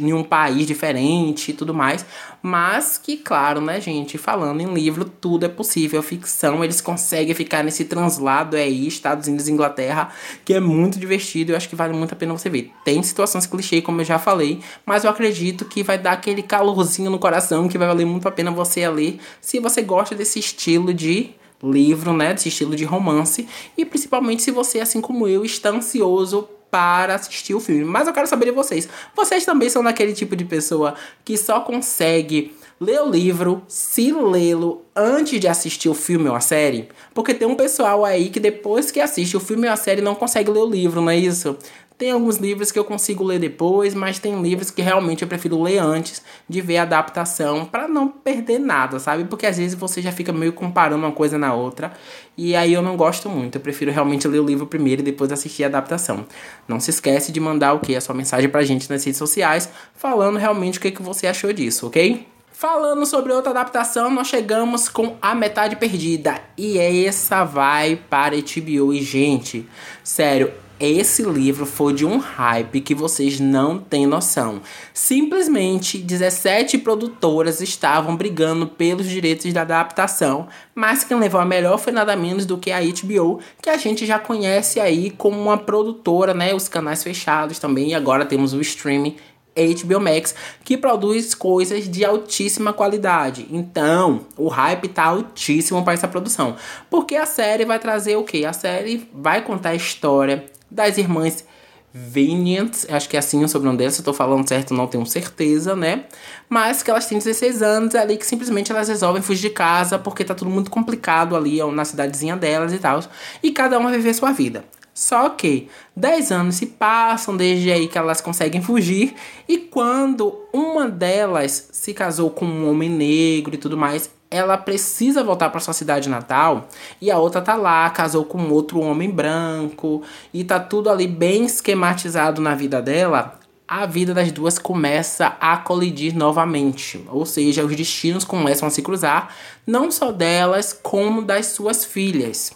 em 0.00 0.12
um 0.12 0.24
país 0.24 0.66
diferente 0.66 1.52
e 1.52 1.54
tudo 1.54 1.72
mais. 1.72 2.04
Mas 2.42 2.98
que, 2.98 3.16
claro, 3.16 3.60
né, 3.60 3.80
gente? 3.80 4.16
Falando 4.16 4.60
em 4.60 4.72
livro, 4.72 5.04
tudo 5.04 5.46
é 5.46 5.48
possível. 5.48 6.02
Ficção, 6.02 6.62
eles 6.62 6.80
conseguem 6.80 7.34
ficar 7.34 7.64
nesse 7.64 7.84
translado 7.84 8.56
aí, 8.56 8.86
Estados 8.86 9.26
Unidos 9.26 9.48
e 9.48 9.52
Inglaterra, 9.52 10.10
que 10.44 10.54
é 10.54 10.60
muito 10.60 10.98
divertido. 10.98 11.52
Eu 11.52 11.56
acho 11.56 11.68
que 11.68 11.76
vale 11.76 11.92
muito 11.92 12.12
a 12.12 12.16
pena 12.16 12.32
você 12.32 12.48
ver. 12.48 12.72
Tem 12.84 13.02
situações 13.02 13.46
clichê, 13.46 13.82
como 13.82 14.00
eu 14.00 14.04
já 14.04 14.18
falei, 14.18 14.60
mas 14.86 15.04
eu 15.04 15.10
acredito 15.10 15.64
que 15.64 15.82
vai 15.82 15.98
dar 15.98 16.12
aquele 16.12 16.42
calorzinho 16.42 17.10
no 17.10 17.18
coração 17.18 17.68
que 17.68 17.78
vai 17.78 17.88
valer 17.88 18.06
muito 18.06 18.28
a 18.28 18.30
pena 18.30 18.50
você 18.50 18.88
ler 18.88 19.18
se 19.40 19.58
você 19.58 19.82
gosta 19.82 20.14
desse 20.14 20.38
estilo 20.38 20.94
de 20.94 21.30
livro, 21.62 22.12
né, 22.12 22.32
desse 22.32 22.48
estilo 22.48 22.76
de 22.76 22.84
romance, 22.84 23.48
e 23.76 23.84
principalmente 23.84 24.42
se 24.42 24.50
você, 24.50 24.80
assim 24.80 25.00
como 25.00 25.26
eu, 25.26 25.44
está 25.44 25.70
ansioso 25.70 26.48
para 26.70 27.14
assistir 27.14 27.54
o 27.54 27.60
filme. 27.60 27.84
Mas 27.84 28.06
eu 28.06 28.12
quero 28.12 28.26
saber 28.26 28.46
de 28.46 28.50
vocês. 28.52 28.88
Vocês 29.14 29.44
também 29.44 29.68
são 29.68 29.82
daquele 29.82 30.12
tipo 30.12 30.36
de 30.36 30.44
pessoa 30.44 30.94
que 31.24 31.36
só 31.36 31.60
consegue 31.60 32.56
ler 32.80 33.00
o 33.00 33.10
livro, 33.10 33.62
se 33.66 34.12
lê-lo 34.12 34.82
antes 34.94 35.40
de 35.40 35.48
assistir 35.48 35.88
o 35.88 35.94
filme 35.94 36.28
ou 36.28 36.34
a 36.34 36.40
série? 36.40 36.88
Porque 37.12 37.34
tem 37.34 37.48
um 37.48 37.56
pessoal 37.56 38.04
aí 38.04 38.30
que 38.30 38.38
depois 38.38 38.90
que 38.90 39.00
assiste 39.00 39.36
o 39.36 39.40
filme 39.40 39.66
ou 39.66 39.72
a 39.72 39.76
série 39.76 40.00
não 40.00 40.14
consegue 40.14 40.50
ler 40.50 40.60
o 40.60 40.70
livro, 40.70 41.00
não 41.00 41.10
é 41.10 41.16
isso? 41.16 41.56
Tem 41.98 42.12
alguns 42.12 42.36
livros 42.36 42.70
que 42.70 42.78
eu 42.78 42.84
consigo 42.84 43.24
ler 43.24 43.40
depois, 43.40 43.92
mas 43.92 44.20
tem 44.20 44.40
livros 44.40 44.70
que 44.70 44.80
realmente 44.80 45.22
eu 45.22 45.28
prefiro 45.28 45.60
ler 45.60 45.78
antes 45.78 46.22
de 46.48 46.60
ver 46.60 46.78
a 46.78 46.82
adaptação 46.82 47.64
para 47.64 47.88
não 47.88 48.06
perder 48.06 48.60
nada, 48.60 49.00
sabe? 49.00 49.24
Porque 49.24 49.44
às 49.44 49.58
vezes 49.58 49.74
você 49.74 50.00
já 50.00 50.12
fica 50.12 50.32
meio 50.32 50.52
comparando 50.52 51.04
uma 51.04 51.10
coisa 51.10 51.36
na 51.36 51.52
outra 51.52 51.92
e 52.36 52.54
aí 52.54 52.72
eu 52.72 52.80
não 52.80 52.96
gosto 52.96 53.28
muito. 53.28 53.56
Eu 53.56 53.60
prefiro 53.60 53.90
realmente 53.90 54.28
ler 54.28 54.38
o 54.38 54.46
livro 54.46 54.64
primeiro 54.64 55.02
e 55.02 55.04
depois 55.04 55.32
assistir 55.32 55.64
a 55.64 55.66
adaptação. 55.66 56.24
Não 56.68 56.78
se 56.78 56.90
esquece 56.90 57.32
de 57.32 57.40
mandar 57.40 57.72
o 57.72 57.80
que 57.80 57.96
a 57.96 58.00
sua 58.00 58.14
mensagem 58.14 58.48
pra 58.48 58.62
gente 58.62 58.88
nas 58.88 59.02
redes 59.02 59.18
sociais, 59.18 59.68
falando 59.92 60.38
realmente 60.38 60.78
o 60.78 60.80
que, 60.80 60.92
que 60.92 61.02
você 61.02 61.26
achou 61.26 61.52
disso, 61.52 61.88
ok? 61.88 62.28
Falando 62.52 63.04
sobre 63.06 63.32
outra 63.32 63.50
adaptação, 63.50 64.08
nós 64.08 64.28
chegamos 64.28 64.88
com 64.88 65.16
A 65.20 65.34
Metade 65.34 65.74
Perdida. 65.74 66.40
E 66.56 66.78
essa 66.78 67.42
vai 67.42 67.96
para 68.08 68.36
HBO. 68.36 68.92
E, 68.92 69.02
gente, 69.02 69.68
sério, 70.02 70.52
esse 70.80 71.22
livro 71.22 71.66
foi 71.66 71.92
de 71.92 72.06
um 72.06 72.18
hype 72.18 72.80
que 72.80 72.94
vocês 72.94 73.40
não 73.40 73.78
têm 73.78 74.06
noção. 74.06 74.60
Simplesmente 74.94 75.98
17 75.98 76.78
produtoras 76.78 77.60
estavam 77.60 78.16
brigando 78.16 78.66
pelos 78.66 79.08
direitos 79.08 79.52
da 79.52 79.62
adaptação, 79.62 80.48
mas 80.74 81.02
quem 81.02 81.18
levou 81.18 81.40
a 81.40 81.44
melhor 81.44 81.78
foi 81.78 81.92
nada 81.92 82.14
menos 82.14 82.46
do 82.46 82.58
que 82.58 82.70
a 82.70 82.80
HBO, 82.80 83.40
que 83.60 83.70
a 83.70 83.76
gente 83.76 84.06
já 84.06 84.18
conhece 84.18 84.78
aí 84.78 85.10
como 85.10 85.40
uma 85.40 85.58
produtora, 85.58 86.32
né? 86.32 86.54
Os 86.54 86.68
canais 86.68 87.02
fechados 87.02 87.58
também, 87.58 87.90
e 87.90 87.94
agora 87.94 88.24
temos 88.24 88.52
o 88.52 88.60
streaming 88.60 89.16
HBO 89.58 90.00
Max, 90.00 90.34
que 90.64 90.76
produz 90.76 91.34
coisas 91.34 91.88
de 91.88 92.04
altíssima 92.04 92.72
qualidade. 92.72 93.48
Então, 93.50 94.20
o 94.36 94.46
hype 94.46 94.86
tá 94.86 95.06
altíssimo 95.06 95.82
para 95.82 95.94
essa 95.94 96.06
produção. 96.06 96.54
Porque 96.88 97.16
a 97.16 97.26
série 97.26 97.64
vai 97.64 97.80
trazer 97.80 98.16
o 98.16 98.22
quê? 98.22 98.44
A 98.44 98.52
série 98.52 99.08
vai 99.12 99.42
contar 99.42 99.70
a 99.70 99.74
história 99.74 100.44
das 100.70 100.98
irmãs 100.98 101.44
Viniant, 101.92 102.84
acho 102.90 103.08
que 103.08 103.16
é 103.16 103.18
assim 103.18 103.42
o 103.42 103.48
sobrenome 103.48 103.78
delas, 103.78 103.94
se 103.94 104.00
eu 104.00 104.04
tô 104.04 104.12
falando 104.12 104.46
certo, 104.46 104.74
não 104.74 104.86
tenho 104.86 105.06
certeza, 105.06 105.74
né? 105.74 106.04
Mas 106.48 106.82
que 106.82 106.90
elas 106.90 107.06
têm 107.06 107.16
16 107.18 107.62
anos 107.62 107.94
ali 107.94 108.18
que 108.18 108.26
simplesmente 108.26 108.70
elas 108.70 108.88
resolvem 108.88 109.22
fugir 109.22 109.48
de 109.48 109.50
casa 109.50 109.98
porque 109.98 110.22
tá 110.22 110.34
tudo 110.34 110.50
muito 110.50 110.70
complicado 110.70 111.34
ali 111.34 111.62
na 111.72 111.84
cidadezinha 111.86 112.36
delas 112.36 112.74
e 112.74 112.78
tal. 112.78 113.00
E 113.42 113.50
cada 113.52 113.78
uma 113.78 113.90
viver 113.90 114.12
sua 114.12 114.32
vida. 114.32 114.64
Só 114.92 115.30
que 115.30 115.68
10 115.96 116.32
anos 116.32 116.56
se 116.56 116.66
passam 116.66 117.36
desde 117.36 117.70
aí 117.70 117.88
que 117.88 117.96
elas 117.96 118.20
conseguem 118.20 118.60
fugir, 118.60 119.14
e 119.48 119.56
quando 119.56 120.40
uma 120.52 120.88
delas 120.88 121.68
se 121.72 121.94
casou 121.94 122.30
com 122.30 122.44
um 122.44 122.68
homem 122.68 122.90
negro 122.90 123.54
e 123.54 123.58
tudo 123.58 123.76
mais, 123.76 124.10
ela 124.30 124.58
precisa 124.58 125.24
voltar 125.24 125.48
para 125.50 125.60
sua 125.60 125.72
cidade 125.72 126.08
natal 126.08 126.68
e 127.00 127.10
a 127.10 127.18
outra 127.18 127.40
tá 127.40 127.54
lá, 127.54 127.88
casou 127.90 128.24
com 128.24 128.50
outro 128.50 128.80
homem 128.80 129.10
branco 129.10 130.02
e 130.32 130.44
tá 130.44 130.60
tudo 130.60 130.90
ali 130.90 131.06
bem 131.06 131.46
esquematizado 131.46 132.40
na 132.40 132.54
vida 132.54 132.82
dela. 132.82 133.38
A 133.66 133.84
vida 133.84 134.14
das 134.14 134.32
duas 134.32 134.58
começa 134.58 135.36
a 135.38 135.56
colidir 135.58 136.16
novamente, 136.16 137.04
ou 137.08 137.26
seja, 137.26 137.64
os 137.64 137.76
destinos 137.76 138.24
começam 138.24 138.66
a 138.66 138.70
se 138.70 138.80
cruzar, 138.80 139.34
não 139.66 139.90
só 139.90 140.10
delas, 140.10 140.72
como 140.72 141.22
das 141.22 141.48
suas 141.48 141.84
filhas. 141.84 142.52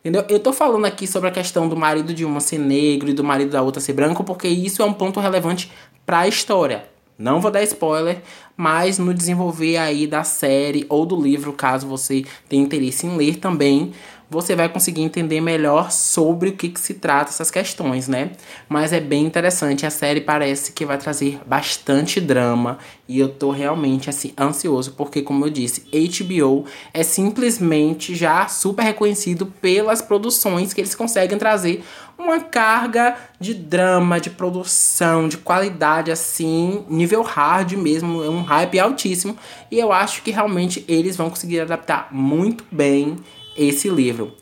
Entendeu? 0.00 0.24
Eu 0.28 0.40
tô 0.40 0.52
falando 0.52 0.84
aqui 0.84 1.06
sobre 1.06 1.28
a 1.28 1.32
questão 1.32 1.68
do 1.68 1.76
marido 1.76 2.12
de 2.12 2.24
uma 2.24 2.40
ser 2.40 2.58
negro 2.58 3.08
e 3.08 3.12
do 3.12 3.22
marido 3.22 3.50
da 3.50 3.62
outra 3.62 3.80
ser 3.80 3.92
branco, 3.92 4.24
porque 4.24 4.48
isso 4.48 4.82
é 4.82 4.84
um 4.84 4.92
ponto 4.92 5.20
relevante 5.20 5.70
para 6.04 6.20
a 6.20 6.28
história. 6.28 6.95
Não 7.18 7.40
vou 7.40 7.50
dar 7.50 7.62
spoiler, 7.62 8.22
mas 8.56 8.98
no 8.98 9.14
desenvolver 9.14 9.78
aí 9.78 10.06
da 10.06 10.22
série 10.22 10.84
ou 10.88 11.06
do 11.06 11.20
livro, 11.20 11.52
caso 11.52 11.86
você 11.86 12.24
tenha 12.48 12.62
interesse 12.62 13.06
em 13.06 13.16
ler 13.16 13.36
também, 13.36 13.92
você 14.28 14.56
vai 14.56 14.68
conseguir 14.68 15.02
entender 15.02 15.40
melhor 15.40 15.90
sobre 15.92 16.48
o 16.48 16.52
que, 16.52 16.68
que 16.68 16.80
se 16.80 16.94
trata 16.94 17.30
essas 17.30 17.50
questões, 17.50 18.08
né? 18.08 18.32
Mas 18.68 18.92
é 18.92 18.98
bem 18.98 19.24
interessante, 19.24 19.86
a 19.86 19.90
série 19.90 20.20
parece 20.20 20.72
que 20.72 20.84
vai 20.84 20.98
trazer 20.98 21.40
bastante 21.46 22.20
drama 22.20 22.78
e 23.08 23.20
eu 23.20 23.28
tô 23.28 23.50
realmente 23.50 24.10
assim 24.10 24.32
ansioso 24.38 24.92
porque 24.92 25.22
como 25.22 25.46
eu 25.46 25.50
disse, 25.50 25.86
HBO 25.92 26.64
é 26.92 27.04
simplesmente 27.04 28.16
já 28.16 28.48
super 28.48 28.82
reconhecido 28.82 29.46
pelas 29.46 30.02
produções 30.02 30.72
que 30.72 30.80
eles 30.80 30.94
conseguem 30.94 31.38
trazer 31.38 31.84
uma 32.18 32.40
carga 32.40 33.16
de 33.38 33.52
drama, 33.54 34.20
de 34.20 34.30
produção, 34.30 35.28
de 35.28 35.36
qualidade 35.36 36.10
assim, 36.10 36.84
nível 36.88 37.22
hard 37.22 37.72
mesmo, 37.72 38.22
é 38.22 38.28
um 38.28 38.42
hype 38.42 38.78
altíssimo 38.78 39.36
e 39.70 39.78
eu 39.78 39.92
acho 39.92 40.22
que 40.22 40.30
realmente 40.30 40.84
eles 40.88 41.16
vão 41.16 41.28
conseguir 41.28 41.60
adaptar 41.60 42.08
muito 42.10 42.64
bem 42.70 43.16
esse 43.56 43.88
livro. 43.88 44.34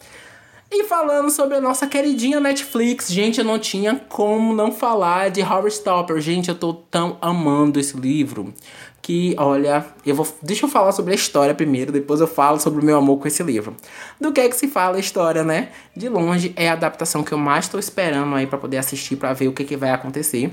E 0.76 0.82
falando 0.82 1.30
sobre 1.30 1.56
a 1.56 1.60
nossa 1.60 1.86
queridinha 1.86 2.40
Netflix, 2.40 3.08
gente, 3.08 3.38
eu 3.38 3.44
não 3.44 3.60
tinha 3.60 3.94
como 4.08 4.52
não 4.52 4.72
falar 4.72 5.30
de 5.30 5.40
Stopper. 5.68 6.20
Gente, 6.20 6.48
eu 6.48 6.54
tô 6.56 6.74
tão 6.74 7.16
amando 7.22 7.78
esse 7.78 7.96
livro 7.96 8.52
que, 9.00 9.36
olha, 9.38 9.86
eu 10.04 10.16
vou, 10.16 10.26
deixa 10.42 10.66
eu 10.66 10.68
falar 10.68 10.90
sobre 10.90 11.12
a 11.12 11.14
história 11.14 11.54
primeiro, 11.54 11.92
depois 11.92 12.20
eu 12.20 12.26
falo 12.26 12.58
sobre 12.58 12.82
o 12.82 12.84
meu 12.84 12.96
amor 12.96 13.20
com 13.20 13.28
esse 13.28 13.40
livro. 13.44 13.76
Do 14.20 14.32
que 14.32 14.40
é 14.40 14.48
que 14.48 14.56
se 14.56 14.66
fala 14.66 14.96
a 14.96 15.00
história, 15.00 15.44
né? 15.44 15.68
De 15.96 16.08
longe 16.08 16.52
é 16.56 16.68
a 16.68 16.72
adaptação 16.72 17.22
que 17.22 17.30
eu 17.30 17.38
mais 17.38 17.66
estou 17.66 17.78
esperando 17.78 18.34
aí 18.34 18.48
para 18.48 18.58
poder 18.58 18.78
assistir 18.78 19.14
para 19.14 19.32
ver 19.32 19.46
o 19.46 19.52
que, 19.52 19.62
que 19.62 19.76
vai 19.76 19.92
acontecer. 19.92 20.50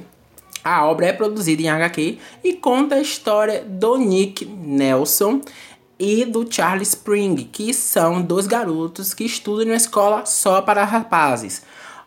A 0.64 0.86
obra 0.86 1.08
é 1.08 1.14
produzida 1.14 1.64
em 1.64 1.70
HQ 1.70 2.20
e 2.44 2.54
conta 2.54 2.94
a 2.94 3.02
história 3.02 3.66
do 3.68 3.98
Nick 3.98 4.46
Nelson 4.46 5.42
e 6.02 6.26
do 6.26 6.52
Charlie 6.52 6.82
Spring, 6.82 7.36
que 7.52 7.72
são 7.76 8.24
dois 8.24 8.48
garotos 8.48 9.14
que 9.14 9.24
estudam 9.24 9.68
uma 9.68 9.76
escola 9.76 10.26
só 10.26 10.60
para 10.60 10.84
rapazes. 10.84 11.62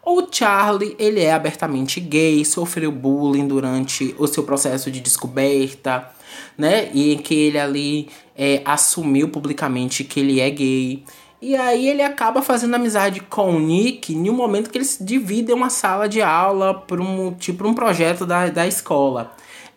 O 0.04 0.26
Charlie, 0.28 0.96
ele 0.98 1.20
é 1.20 1.32
abertamente 1.32 2.00
gay, 2.00 2.44
sofreu 2.44 2.90
bullying 2.90 3.46
durante 3.46 4.12
o 4.18 4.26
seu 4.26 4.42
processo 4.42 4.90
de 4.90 4.98
descoberta, 4.98 6.10
né? 6.58 6.90
E 6.92 7.16
que 7.18 7.34
ele 7.34 7.58
ali 7.58 8.08
é, 8.36 8.62
assumiu 8.64 9.28
publicamente 9.28 10.02
que 10.02 10.18
ele 10.18 10.40
é 10.40 10.50
gay. 10.50 11.04
E 11.40 11.54
aí 11.54 11.88
ele 11.88 12.02
acaba 12.02 12.42
fazendo 12.42 12.74
amizade 12.74 13.20
com 13.20 13.54
o 13.54 13.60
Nick 13.60 14.12
em 14.12 14.28
um 14.28 14.34
momento 14.34 14.70
que 14.70 14.78
eles 14.78 14.98
dividem 15.00 15.54
uma 15.54 15.70
sala 15.70 16.08
de 16.08 16.20
aula 16.20 16.74
para 16.74 17.00
um 17.00 17.32
tipo 17.32 17.66
um 17.66 17.74
projeto 17.74 18.26
da, 18.26 18.48
da 18.48 18.66
escola 18.66 19.32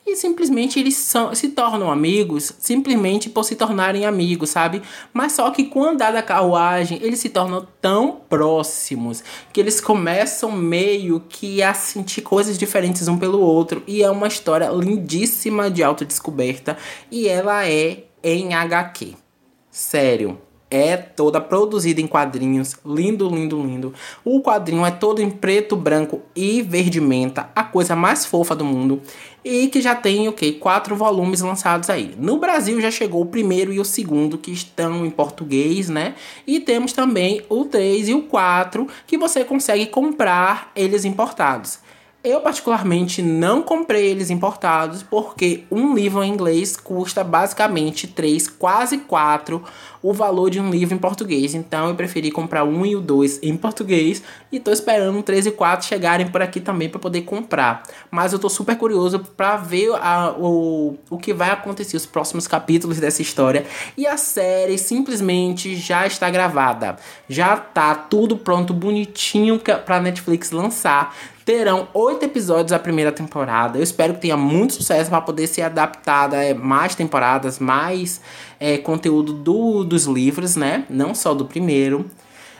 e 0.07 0.15
simplesmente 0.15 0.79
eles 0.79 0.95
são, 0.95 1.35
se 1.35 1.49
tornam 1.49 1.91
amigos 1.91 2.53
simplesmente 2.59 3.29
por 3.29 3.43
se 3.43 3.55
tornarem 3.55 4.05
amigos, 4.05 4.49
sabe? 4.49 4.81
Mas 5.13 5.33
só 5.33 5.51
que 5.51 5.65
com 5.65 5.81
o 5.81 5.85
andar 5.85 6.13
da 6.13 6.23
carruagem, 6.23 6.97
eles 7.01 7.19
se 7.19 7.27
tornam 7.27 7.67
tão 7.81 8.21
próximos 8.29 9.21
que 9.51 9.59
eles 9.59 9.81
começam 9.81 10.49
meio 10.49 11.19
que 11.27 11.61
a 11.61 11.73
sentir 11.73 12.21
coisas 12.21 12.57
diferentes 12.57 13.07
um 13.09 13.17
pelo 13.17 13.41
outro. 13.41 13.83
E 13.85 14.01
é 14.01 14.09
uma 14.09 14.27
história 14.27 14.69
lindíssima 14.69 15.69
de 15.69 15.83
autodescoberta 15.83 16.77
e 17.11 17.27
ela 17.27 17.67
é 17.67 18.05
em 18.23 18.53
HQ. 18.53 19.13
Sério, 19.69 20.39
é 20.69 20.97
toda 20.97 21.39
produzida 21.39 22.01
em 22.01 22.07
quadrinhos, 22.07 22.75
lindo, 22.85 23.29
lindo, 23.29 23.61
lindo. 23.61 23.93
O 24.23 24.41
quadrinho 24.41 24.85
é 24.85 24.91
todo 24.91 25.21
em 25.21 25.29
preto, 25.29 25.75
branco 25.75 26.21
e 26.35 26.61
verde 26.61 26.99
menta, 26.99 27.49
a 27.55 27.63
coisa 27.63 27.95
mais 27.95 28.25
fofa 28.25 28.55
do 28.55 28.65
mundo. 28.65 29.01
E 29.49 29.69
que 29.69 29.79
já 29.79 29.95
tem 29.95 30.27
o 30.27 30.33
que? 30.33 30.51
Quatro 30.51 30.93
volumes 30.93 31.39
lançados 31.39 31.89
aí. 31.89 32.13
No 32.19 32.37
Brasil 32.37 32.81
já 32.81 32.91
chegou 32.91 33.21
o 33.21 33.27
primeiro 33.27 33.71
e 33.71 33.79
o 33.79 33.85
segundo, 33.85 34.37
que 34.37 34.51
estão 34.51 35.05
em 35.05 35.09
português, 35.09 35.87
né? 35.87 36.15
E 36.45 36.59
temos 36.59 36.91
também 36.91 37.41
o 37.47 37.63
3 37.63 38.09
e 38.09 38.13
o 38.13 38.23
4, 38.23 38.85
que 39.07 39.17
você 39.17 39.45
consegue 39.45 39.85
comprar 39.85 40.69
eles 40.75 41.05
importados. 41.05 41.79
Eu, 42.27 42.41
particularmente, 42.41 43.21
não 43.21 43.61
comprei 43.61 44.07
eles 44.07 44.29
importados 44.29 45.01
porque 45.01 45.63
um 45.71 45.95
livro 45.95 46.21
em 46.21 46.29
inglês 46.29 46.75
custa 46.75 47.23
basicamente 47.23 48.05
3, 48.05 48.49
quase 48.49 48.97
4 48.97 49.63
o 50.03 50.11
valor 50.11 50.49
de 50.49 50.59
um 50.59 50.69
livro 50.69 50.93
em 50.93 50.97
português. 50.97 51.55
Então 51.55 51.87
eu 51.87 51.95
preferi 51.95 52.29
comprar 52.29 52.65
um 52.65 52.85
e 52.85 52.97
o 52.97 52.99
dois 52.99 53.39
em 53.41 53.55
português 53.55 54.21
e 54.51 54.59
tô 54.59 54.71
esperando 54.71 55.17
o 55.17 55.23
3 55.23 55.45
e 55.45 55.51
4 55.51 55.87
chegarem 55.87 56.27
por 56.27 56.41
aqui 56.41 56.59
também 56.59 56.89
para 56.89 56.99
poder 56.99 57.21
comprar. 57.21 57.83
Mas 58.11 58.33
eu 58.33 58.39
tô 58.39 58.49
super 58.49 58.75
curioso 58.75 59.19
para 59.19 59.55
ver 59.55 59.93
a, 59.95 60.35
o, 60.37 60.97
o 61.09 61.17
que 61.17 61.33
vai 61.33 61.51
acontecer, 61.51 61.95
os 61.95 62.05
próximos 62.05 62.45
capítulos 62.45 62.99
dessa 62.99 63.21
história. 63.21 63.65
E 63.97 64.05
a 64.05 64.17
série 64.17 64.77
simplesmente 64.77 65.77
já 65.77 66.05
está 66.05 66.29
gravada. 66.29 66.97
Já 67.29 67.55
tá 67.55 67.95
tudo 67.95 68.35
pronto, 68.35 68.73
bonitinho 68.73 69.57
para 69.59 70.01
Netflix 70.01 70.51
lançar. 70.51 71.15
Terão 71.47 71.87
oito 71.93 72.25
episódios 72.25 72.73
a 72.73 72.77
primeira 72.77 73.09
temporada. 73.09 73.79
Eu 73.79 73.83
espero 73.83 74.15
que 74.15 74.19
tenha 74.19 74.35
muito 74.35 74.73
sucesso 74.73 75.09
para 75.09 75.21
poder 75.21 75.47
ser 75.47 75.61
adaptada 75.61 76.43
é, 76.43 76.53
mais 76.53 76.93
temporadas, 76.93 77.57
mais 77.57 78.19
é, 78.59 78.77
conteúdo 78.77 79.31
do, 79.31 79.85
dos 79.85 80.03
livros, 80.07 80.57
né? 80.57 80.83
Não 80.89 81.15
só 81.15 81.33
do 81.33 81.45
primeiro. 81.45 82.05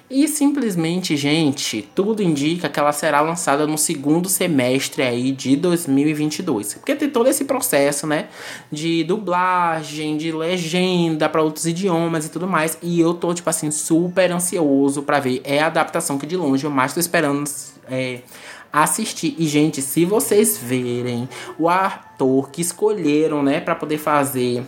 E 0.10 0.26
simplesmente, 0.26 1.18
gente, 1.18 1.82
tudo 1.94 2.24
indica 2.24 2.70
que 2.70 2.80
ela 2.80 2.94
será 2.94 3.20
lançada 3.20 3.68
no 3.68 3.78
segundo 3.78 4.30
semestre 4.30 5.04
aí 5.04 5.34
de 5.34 5.58
2022. 5.58 6.76
Porque 6.76 6.96
tem 6.96 7.10
todo 7.10 7.28
esse 7.28 7.44
processo, 7.44 8.08
né, 8.08 8.30
de 8.72 9.04
dublagem, 9.04 10.16
de 10.16 10.32
legenda 10.32 11.28
para 11.28 11.42
outros 11.42 11.66
idiomas 11.66 12.26
e 12.26 12.30
tudo 12.30 12.48
mais. 12.48 12.78
E 12.82 13.02
eu 13.02 13.14
tô 13.14 13.34
tipo 13.34 13.50
assim 13.50 13.70
super 13.70 14.32
ansioso 14.32 15.04
para 15.04 15.20
ver. 15.20 15.42
É 15.44 15.60
a 15.60 15.66
adaptação 15.66 16.18
que 16.18 16.26
de 16.26 16.38
longe 16.38 16.64
eu 16.64 16.72
mais 16.72 16.94
tô 16.94 17.02
esperando 17.02 17.44
é, 17.90 18.22
assistir. 18.84 19.36
E, 19.38 19.48
gente, 19.48 19.82
se 19.82 20.06
vocês 20.06 20.58
verem 20.58 21.28
o 21.58 21.70
ator 21.70 22.50
que 22.50 22.62
escolheram, 22.62 23.44
né, 23.44 23.60
para 23.60 23.76
poder 23.76 23.98
fazer 23.98 24.64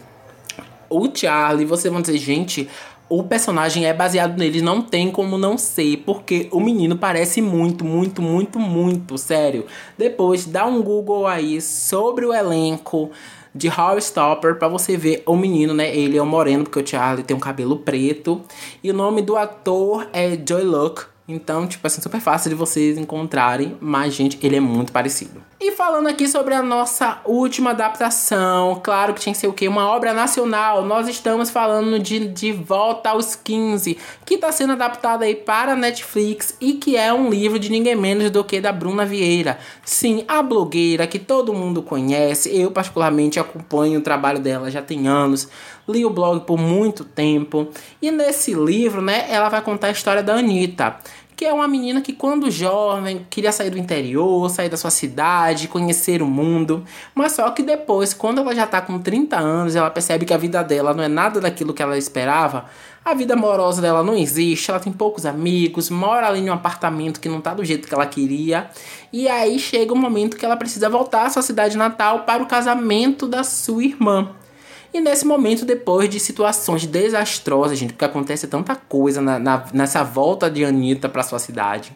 o 0.90 1.08
Charlie, 1.14 1.66
vocês 1.66 1.92
vão 1.92 2.02
dizer, 2.02 2.18
gente, 2.18 2.68
o 3.10 3.24
personagem 3.24 3.86
é 3.86 3.94
baseado 3.94 4.38
nele, 4.38 4.62
não 4.62 4.82
tem 4.82 5.10
como 5.12 5.38
não 5.38 5.58
ser, 5.58 5.98
porque 6.06 6.48
o 6.52 6.60
menino 6.60 6.96
parece 6.96 7.42
muito, 7.42 7.84
muito, 7.84 8.22
muito, 8.22 8.60
muito, 8.60 9.18
sério. 9.18 9.66
Depois 9.98 10.46
dá 10.46 10.66
um 10.66 10.82
Google 10.82 11.26
aí 11.26 11.60
sobre 11.60 12.26
o 12.26 12.34
elenco 12.34 13.10
de 13.54 13.68
Stopper 14.00 14.56
para 14.56 14.68
você 14.68 14.96
ver 14.96 15.24
o 15.26 15.36
menino, 15.36 15.74
né? 15.74 15.96
Ele 15.96 16.18
é 16.18 16.22
o 16.22 16.26
moreno, 16.26 16.64
porque 16.64 16.80
o 16.80 16.88
Charlie 16.88 17.24
tem 17.24 17.36
um 17.36 17.40
cabelo 17.40 17.78
preto. 17.78 18.42
E 18.84 18.92
o 18.92 18.94
nome 18.94 19.22
do 19.24 19.36
ator 19.36 20.08
é 20.14 20.38
Joy 20.48 20.64
Luck. 20.64 21.06
Então, 21.30 21.68
tipo 21.68 21.86
assim, 21.86 22.02
super 22.02 22.20
fácil 22.20 22.50
de 22.50 22.56
vocês 22.56 22.98
encontrarem, 22.98 23.78
mas, 23.80 24.16
gente, 24.16 24.40
ele 24.42 24.56
é 24.56 24.60
muito 24.60 24.92
parecido. 24.92 25.44
E 25.62 25.74
falando 25.74 26.08
aqui 26.08 26.28
sobre 26.28 26.56
a 26.56 26.64
nossa 26.64 27.22
última 27.26 27.72
adaptação, 27.72 28.80
claro 28.82 29.14
que 29.14 29.20
tinha 29.20 29.34
que 29.34 29.40
ser 29.40 29.48
o 29.48 29.54
quê? 29.54 29.68
Uma 29.68 29.90
obra 29.90 30.14
nacional. 30.14 30.84
Nós 30.86 31.08
estamos 31.08 31.50
falando 31.50 32.00
de 32.00 32.28
De 32.28 32.52
Volta 32.52 33.10
aos 33.10 33.36
15, 33.36 33.98
que 34.26 34.36
está 34.36 34.52
sendo 34.52 34.74
adaptada 34.74 35.26
aí 35.26 35.36
para 35.36 35.76
Netflix 35.76 36.56
e 36.60 36.74
que 36.74 36.96
é 36.96 37.14
um 37.14 37.30
livro 37.30 37.60
de 37.60 37.70
ninguém 37.70 37.96
menos 37.96 38.32
do 38.32 38.44
que 38.44 38.60
da 38.60 38.72
Bruna 38.72 39.06
Vieira. 39.06 39.60
Sim, 39.84 40.24
a 40.28 40.42
blogueira 40.42 41.06
que 41.06 41.20
todo 41.20 41.54
mundo 41.54 41.84
conhece. 41.84 42.50
Eu, 42.58 42.72
particularmente, 42.72 43.40
acompanho 43.40 44.00
o 44.00 44.04
trabalho 44.04 44.40
dela 44.40 44.72
já 44.72 44.82
tem 44.82 45.08
anos. 45.08 45.48
Li 45.88 46.06
o 46.06 46.10
blog 46.10 46.46
por 46.46 46.58
muito 46.58 47.04
tempo. 47.04 47.68
E 48.02 48.12
nesse 48.12 48.54
livro, 48.54 49.02
né, 49.02 49.26
ela 49.30 49.50
vai 49.50 49.62
contar 49.62 49.88
a 49.88 49.92
história 49.92 50.24
da 50.24 50.36
Anitta 50.36 50.96
que 51.40 51.46
é 51.46 51.54
uma 51.54 51.70
menina 51.70 52.02
que 52.02 52.12
quando 52.12 52.52
jovem 52.52 53.26
queria 53.30 53.54
sair 53.54 53.70
do 53.70 53.78
interior, 53.78 54.50
sair 54.50 54.68
da 54.68 54.76
sua 54.76 54.92
cidade, 54.92 55.70
conhecer 55.70 56.22
o 56.22 56.26
mundo, 56.26 56.84
mas 57.16 57.32
só 57.32 57.50
que 57.52 57.64
depois, 57.64 58.14
quando 58.14 58.42
ela 58.42 58.54
já 58.54 58.68
tá 58.68 58.82
com 58.82 59.00
30 59.00 59.38
anos, 59.38 59.74
ela 59.74 59.90
percebe 59.90 60.26
que 60.26 60.34
a 60.34 60.38
vida 60.38 60.62
dela 60.62 60.94
não 60.94 61.02
é 61.02 61.08
nada 61.08 61.40
daquilo 61.40 61.74
que 61.74 61.82
ela 61.82 61.98
esperava, 61.98 62.66
a 63.06 63.14
vida 63.14 63.36
amorosa 63.36 63.82
dela 63.82 64.04
não 64.04 64.16
existe, 64.16 64.70
ela 64.70 64.82
tem 64.82 64.92
poucos 64.92 65.26
amigos, 65.26 65.90
mora 65.90 66.28
ali 66.28 66.42
em 66.42 66.50
um 66.50 66.54
apartamento 66.54 67.22
que 67.22 67.30
não 67.30 67.40
tá 67.40 67.54
do 67.54 67.64
jeito 67.64 67.88
que 67.88 67.94
ela 67.94 68.06
queria, 68.06 68.70
e 69.14 69.30
aí 69.30 69.58
chega 69.58 69.94
o 69.94 69.96
um 69.96 70.02
momento 70.02 70.36
que 70.36 70.44
ela 70.44 70.58
precisa 70.58 70.90
voltar 70.90 71.28
à 71.28 71.30
sua 71.30 71.42
cidade 71.42 71.78
natal 71.78 72.26
para 72.26 72.44
o 72.44 72.48
casamento 72.48 73.26
da 73.26 73.46
sua 73.46 73.82
irmã. 73.82 74.36
E 74.94 75.00
nesse 75.00 75.26
momento, 75.26 75.66
depois 75.66 76.10
de 76.10 76.20
situações 76.20 76.86
desastrosas, 76.86 77.78
gente, 77.78 77.94
porque 77.94 78.06
acontece 78.06 78.48
tanta 78.48 78.76
coisa 78.76 79.22
na, 79.22 79.38
na 79.38 79.66
nessa 79.72 80.04
volta 80.04 80.50
de 80.50 80.66
Anitta 80.66 81.08
para 81.08 81.22
sua 81.22 81.38
cidade, 81.38 81.94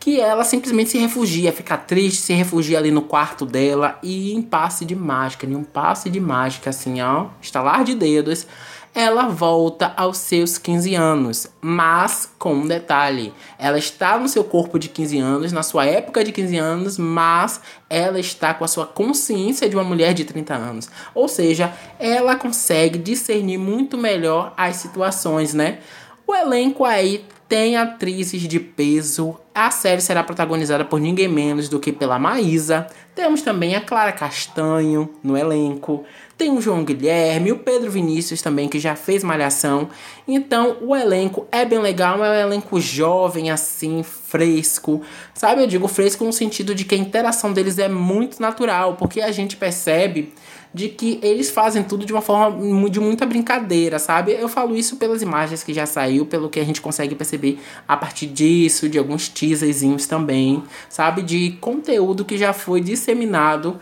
que 0.00 0.20
ela 0.20 0.44
simplesmente 0.44 0.90
se 0.90 0.98
refugia, 0.98 1.52
fica 1.52 1.76
triste, 1.76 2.20
se 2.20 2.32
refugia 2.32 2.78
ali 2.78 2.90
no 2.90 3.02
quarto 3.02 3.44
dela 3.44 3.98
e 4.02 4.32
em 4.32 4.42
passe 4.42 4.84
de 4.84 4.94
mágica, 4.94 5.46
em 5.46 5.54
um 5.54 5.64
passe 5.64 6.08
de 6.08 6.20
mágica, 6.20 6.70
assim, 6.70 7.00
ó, 7.00 7.26
estalar 7.40 7.84
de 7.84 7.94
dedos, 7.94 8.46
ela 8.94 9.26
volta 9.26 9.92
aos 9.96 10.18
seus 10.18 10.56
15 10.56 10.94
anos, 10.94 11.48
mas 11.60 12.30
com 12.38 12.54
um 12.54 12.66
detalhe: 12.66 13.34
ela 13.58 13.76
está 13.76 14.16
no 14.18 14.28
seu 14.28 14.44
corpo 14.44 14.78
de 14.78 14.88
15 14.88 15.18
anos, 15.18 15.52
na 15.52 15.62
sua 15.62 15.84
época 15.84 16.22
de 16.22 16.30
15 16.30 16.56
anos, 16.56 16.98
mas 16.98 17.60
ela 17.90 18.20
está 18.20 18.54
com 18.54 18.64
a 18.64 18.68
sua 18.68 18.86
consciência 18.86 19.68
de 19.68 19.74
uma 19.74 19.84
mulher 19.84 20.14
de 20.14 20.24
30 20.24 20.54
anos. 20.54 20.88
Ou 21.14 21.26
seja, 21.26 21.74
ela 21.98 22.36
consegue 22.36 22.98
discernir 22.98 23.58
muito 23.58 23.98
melhor 23.98 24.54
as 24.56 24.76
situações, 24.76 25.52
né? 25.52 25.78
O 26.26 26.34
elenco 26.34 26.84
aí 26.84 27.24
tem 27.54 27.76
atrizes 27.76 28.42
de 28.42 28.58
peso. 28.58 29.36
A 29.54 29.70
série 29.70 30.00
será 30.00 30.24
protagonizada 30.24 30.84
por 30.84 30.98
ninguém 30.98 31.28
menos 31.28 31.68
do 31.68 31.78
que 31.78 31.92
pela 31.92 32.18
Maísa. 32.18 32.88
Temos 33.14 33.42
também 33.42 33.76
a 33.76 33.80
Clara 33.80 34.10
Castanho 34.10 35.08
no 35.22 35.36
elenco. 35.36 36.04
Tem 36.36 36.50
o 36.50 36.60
João 36.60 36.82
Guilherme, 36.82 37.52
o 37.52 37.58
Pedro 37.60 37.92
Vinícius 37.92 38.42
também, 38.42 38.68
que 38.68 38.80
já 38.80 38.96
fez 38.96 39.22
Malhação. 39.22 39.88
Então, 40.26 40.78
o 40.80 40.96
elenco 40.96 41.46
é 41.52 41.64
bem 41.64 41.78
legal, 41.78 42.24
é 42.24 42.44
um 42.44 42.48
elenco 42.48 42.80
jovem, 42.80 43.52
assim, 43.52 44.02
fresco. 44.02 45.02
Sabe, 45.32 45.62
eu 45.62 45.68
digo 45.68 45.86
fresco 45.86 46.24
no 46.24 46.32
sentido 46.32 46.74
de 46.74 46.84
que 46.84 46.96
a 46.96 46.98
interação 46.98 47.52
deles 47.52 47.78
é 47.78 47.88
muito 47.88 48.42
natural, 48.42 48.96
porque 48.96 49.20
a 49.20 49.30
gente 49.30 49.56
percebe 49.56 50.34
de 50.74 50.88
que 50.88 51.20
eles 51.22 51.50
fazem 51.50 51.84
tudo 51.84 52.04
de 52.04 52.12
uma 52.12 52.20
forma 52.20 52.90
de 52.90 52.98
muita 52.98 53.24
brincadeira, 53.24 54.00
sabe? 54.00 54.32
Eu 54.32 54.48
falo 54.48 54.76
isso 54.76 54.96
pelas 54.96 55.22
imagens 55.22 55.62
que 55.62 55.72
já 55.72 55.86
saiu, 55.86 56.26
pelo 56.26 56.50
que 56.50 56.58
a 56.58 56.64
gente 56.64 56.80
consegue 56.80 57.14
perceber 57.14 57.60
a 57.86 57.96
partir 57.96 58.26
disso, 58.26 58.88
de 58.88 58.98
alguns 58.98 59.28
teaserzinhos 59.28 60.06
também, 60.06 60.64
sabe? 60.88 61.22
De 61.22 61.52
conteúdo 61.60 62.24
que 62.24 62.36
já 62.36 62.52
foi 62.52 62.80
disseminado 62.80 63.78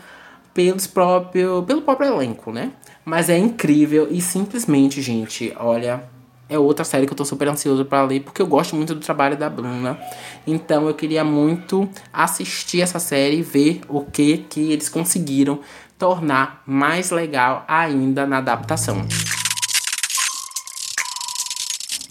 pelos 0.53 0.87
próprio, 0.87 1.63
pelo 1.63 1.81
próprio 1.81 2.13
elenco, 2.13 2.53
né? 2.53 2.73
Mas 3.07 3.31
é 3.31 3.39
incrível 3.39 4.07
e 4.11 4.21
simplesmente, 4.21 5.01
gente, 5.01 5.51
olha, 5.59 6.05
é 6.53 6.59
outra 6.59 6.85
série 6.85 7.07
que 7.07 7.13
eu 7.13 7.17
tô 7.17 7.25
super 7.25 7.49
ansioso 7.49 7.85
para 7.85 8.03
ler, 8.03 8.21
porque 8.21 8.43
eu 8.43 8.47
gosto 8.47 8.77
muito 8.77 8.95
do 8.95 9.01
trabalho 9.01 9.37
da 9.37 9.49
Bruna. 9.49 9.99
Então 10.47 10.87
eu 10.87 10.95
queria 10.95 11.25
muito 11.25 11.89
assistir 12.13 12.83
essa 12.83 12.99
série 12.99 13.39
e 13.39 13.43
ver 13.43 13.81
o 13.89 14.03
que 14.03 14.39
que 14.39 14.73
eles 14.73 14.89
conseguiram 14.89 15.61
tornar 16.03 16.65
mais 16.67 17.13
legal 17.13 17.65
ainda 17.69 18.27
na 18.27 18.39
adaptação. 18.39 19.07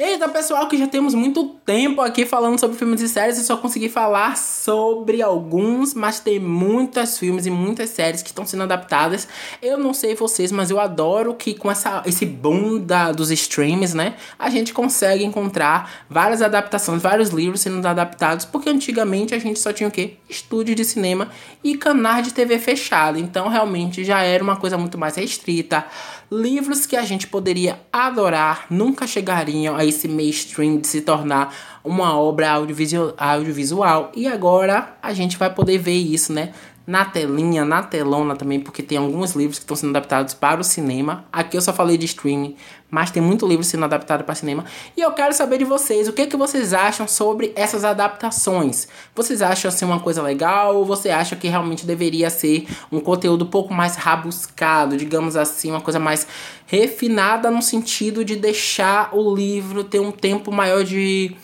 Eita, 0.03 0.27
pessoal, 0.27 0.67
que 0.67 0.79
já 0.79 0.87
temos 0.87 1.13
muito 1.13 1.43
tempo 1.63 2.01
aqui 2.01 2.25
falando 2.25 2.59
sobre 2.59 2.75
filmes 2.75 3.01
e 3.01 3.07
séries 3.07 3.37
e 3.37 3.43
só 3.43 3.55
consegui 3.55 3.87
falar 3.87 4.35
sobre 4.35 5.21
alguns, 5.21 5.93
mas 5.93 6.19
tem 6.19 6.39
muitos 6.39 7.19
filmes 7.19 7.45
e 7.45 7.51
muitas 7.51 7.91
séries 7.91 8.23
que 8.23 8.29
estão 8.29 8.43
sendo 8.43 8.63
adaptadas. 8.63 9.27
Eu 9.61 9.77
não 9.77 9.93
sei 9.93 10.15
vocês, 10.15 10.51
mas 10.51 10.71
eu 10.71 10.79
adoro 10.79 11.35
que 11.35 11.53
com 11.53 11.69
essa, 11.69 12.01
esse 12.03 12.25
boom 12.25 12.79
da, 12.79 13.11
dos 13.11 13.29
streams, 13.29 13.95
né, 13.95 14.15
a 14.39 14.49
gente 14.49 14.73
consegue 14.73 15.23
encontrar 15.23 16.07
várias 16.09 16.41
adaptações, 16.41 16.99
vários 16.99 17.29
livros 17.29 17.61
sendo 17.61 17.87
adaptados, 17.87 18.43
porque 18.43 18.71
antigamente 18.71 19.35
a 19.35 19.39
gente 19.39 19.59
só 19.59 19.71
tinha 19.71 19.87
o 19.87 19.91
quê? 19.91 20.15
Estúdio 20.27 20.73
de 20.73 20.83
cinema 20.83 21.29
e 21.63 21.77
canal 21.77 22.23
de 22.23 22.33
TV 22.33 22.57
fechado. 22.57 23.19
Então, 23.19 23.47
realmente 23.49 24.03
já 24.03 24.23
era 24.23 24.43
uma 24.43 24.55
coisa 24.55 24.79
muito 24.79 24.97
mais 24.97 25.15
restrita. 25.15 25.85
Livros 26.31 26.87
que 26.87 26.95
a 26.95 27.03
gente 27.03 27.27
poderia 27.27 27.79
adorar 27.91 28.65
nunca 28.69 29.05
chegariam 29.05 29.75
a 29.75 29.90
esse 29.91 30.07
mainstream 30.07 30.77
de 30.77 30.87
se 30.87 31.01
tornar 31.01 31.53
uma 31.83 32.17
obra 32.17 32.49
audiovisual, 32.51 33.13
audiovisual. 33.17 34.11
E 34.15 34.27
agora 34.27 34.95
a 35.01 35.13
gente 35.13 35.37
vai 35.37 35.53
poder 35.53 35.77
ver 35.77 35.97
isso, 35.97 36.33
né? 36.33 36.51
Na 36.91 37.05
telinha, 37.05 37.63
na 37.63 37.81
telona 37.81 38.35
também, 38.35 38.59
porque 38.59 38.83
tem 38.83 38.97
alguns 38.97 39.31
livros 39.31 39.57
que 39.57 39.63
estão 39.63 39.77
sendo 39.77 39.91
adaptados 39.91 40.33
para 40.33 40.59
o 40.59 40.63
cinema. 40.63 41.23
Aqui 41.31 41.55
eu 41.55 41.61
só 41.61 41.71
falei 41.71 41.97
de 41.97 42.05
streaming, 42.05 42.57
mas 42.89 43.09
tem 43.09 43.23
muito 43.23 43.47
livro 43.47 43.63
sendo 43.63 43.85
adaptado 43.85 44.25
para 44.25 44.35
cinema. 44.35 44.65
E 44.97 44.99
eu 44.99 45.09
quero 45.13 45.33
saber 45.33 45.57
de 45.57 45.63
vocês, 45.63 46.09
o 46.09 46.11
que, 46.11 46.27
que 46.27 46.35
vocês 46.35 46.73
acham 46.73 47.07
sobre 47.07 47.53
essas 47.55 47.85
adaptações? 47.85 48.89
Vocês 49.15 49.41
acham 49.41 49.69
assim 49.69 49.85
uma 49.85 50.01
coisa 50.01 50.21
legal 50.21 50.75
ou 50.75 50.83
você 50.83 51.09
acha 51.09 51.33
que 51.33 51.47
realmente 51.47 51.85
deveria 51.85 52.29
ser 52.29 52.67
um 52.91 52.99
conteúdo 52.99 53.45
um 53.45 53.49
pouco 53.49 53.73
mais 53.73 53.95
rabuscado, 53.95 54.97
digamos 54.97 55.37
assim, 55.37 55.71
uma 55.71 55.79
coisa 55.79 55.97
mais 55.97 56.27
refinada 56.67 57.49
no 57.49 57.61
sentido 57.61 58.25
de 58.25 58.35
deixar 58.35 59.15
o 59.15 59.33
livro 59.33 59.85
ter 59.85 60.01
um 60.01 60.11
tempo 60.11 60.51
maior 60.51 60.83
de 60.83 61.37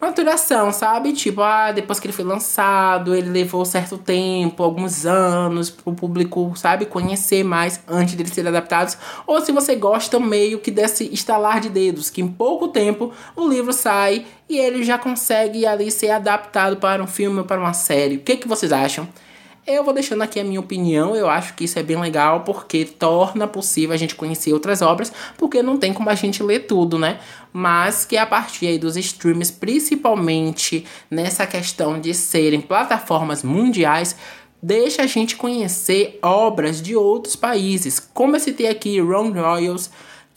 maturação, 0.00 0.72
sabe? 0.72 1.12
Tipo, 1.12 1.42
ah, 1.42 1.72
depois 1.72 2.00
que 2.00 2.06
ele 2.06 2.12
foi 2.12 2.24
lançado, 2.24 3.14
ele 3.14 3.28
levou 3.28 3.64
certo 3.64 3.98
tempo, 3.98 4.62
alguns 4.62 5.04
anos, 5.04 5.68
pro 5.68 5.92
público, 5.92 6.52
sabe, 6.56 6.86
conhecer 6.86 7.44
mais 7.44 7.80
antes 7.86 8.14
dele 8.14 8.30
ser 8.30 8.46
adaptados. 8.46 8.96
Ou 9.26 9.44
se 9.44 9.52
você 9.52 9.76
gosta 9.76 10.18
meio 10.18 10.58
que 10.58 10.70
desse 10.70 11.12
estalar 11.12 11.60
de 11.60 11.68
dedos, 11.68 12.08
que 12.08 12.22
em 12.22 12.28
pouco 12.28 12.68
tempo 12.68 13.12
o 13.36 13.46
livro 13.46 13.72
sai 13.72 14.24
e 14.48 14.58
ele 14.58 14.82
já 14.82 14.96
consegue 14.96 15.66
ali 15.66 15.90
ser 15.90 16.10
adaptado 16.10 16.76
para 16.78 17.02
um 17.02 17.06
filme 17.06 17.38
ou 17.40 17.44
para 17.44 17.60
uma 17.60 17.74
série. 17.74 18.16
O 18.16 18.20
que, 18.20 18.36
que 18.36 18.48
vocês 18.48 18.72
acham? 18.72 19.06
Eu 19.72 19.84
vou 19.84 19.94
deixando 19.94 20.22
aqui 20.22 20.40
a 20.40 20.44
minha 20.44 20.58
opinião, 20.58 21.14
eu 21.14 21.30
acho 21.30 21.54
que 21.54 21.62
isso 21.62 21.78
é 21.78 21.82
bem 21.82 21.96
legal 21.96 22.40
porque 22.40 22.84
torna 22.84 23.46
possível 23.46 23.94
a 23.94 23.96
gente 23.96 24.16
conhecer 24.16 24.52
outras 24.52 24.82
obras, 24.82 25.12
porque 25.38 25.62
não 25.62 25.76
tem 25.76 25.92
como 25.92 26.10
a 26.10 26.14
gente 26.16 26.42
ler 26.42 26.66
tudo, 26.66 26.98
né? 26.98 27.20
Mas 27.52 28.04
que 28.04 28.16
a 28.16 28.26
partir 28.26 28.66
aí 28.66 28.78
dos 28.78 28.96
streams, 28.96 29.52
principalmente 29.52 30.84
nessa 31.08 31.46
questão 31.46 32.00
de 32.00 32.12
serem 32.12 32.60
plataformas 32.60 33.44
mundiais, 33.44 34.16
deixa 34.60 35.02
a 35.02 35.06
gente 35.06 35.36
conhecer 35.36 36.18
obras 36.20 36.82
de 36.82 36.96
outros 36.96 37.36
países. 37.36 38.00
Como 38.00 38.34
eu 38.34 38.40
citei 38.40 38.66
aqui, 38.66 39.00
Ron 39.00 39.30
Royals, 39.30 39.88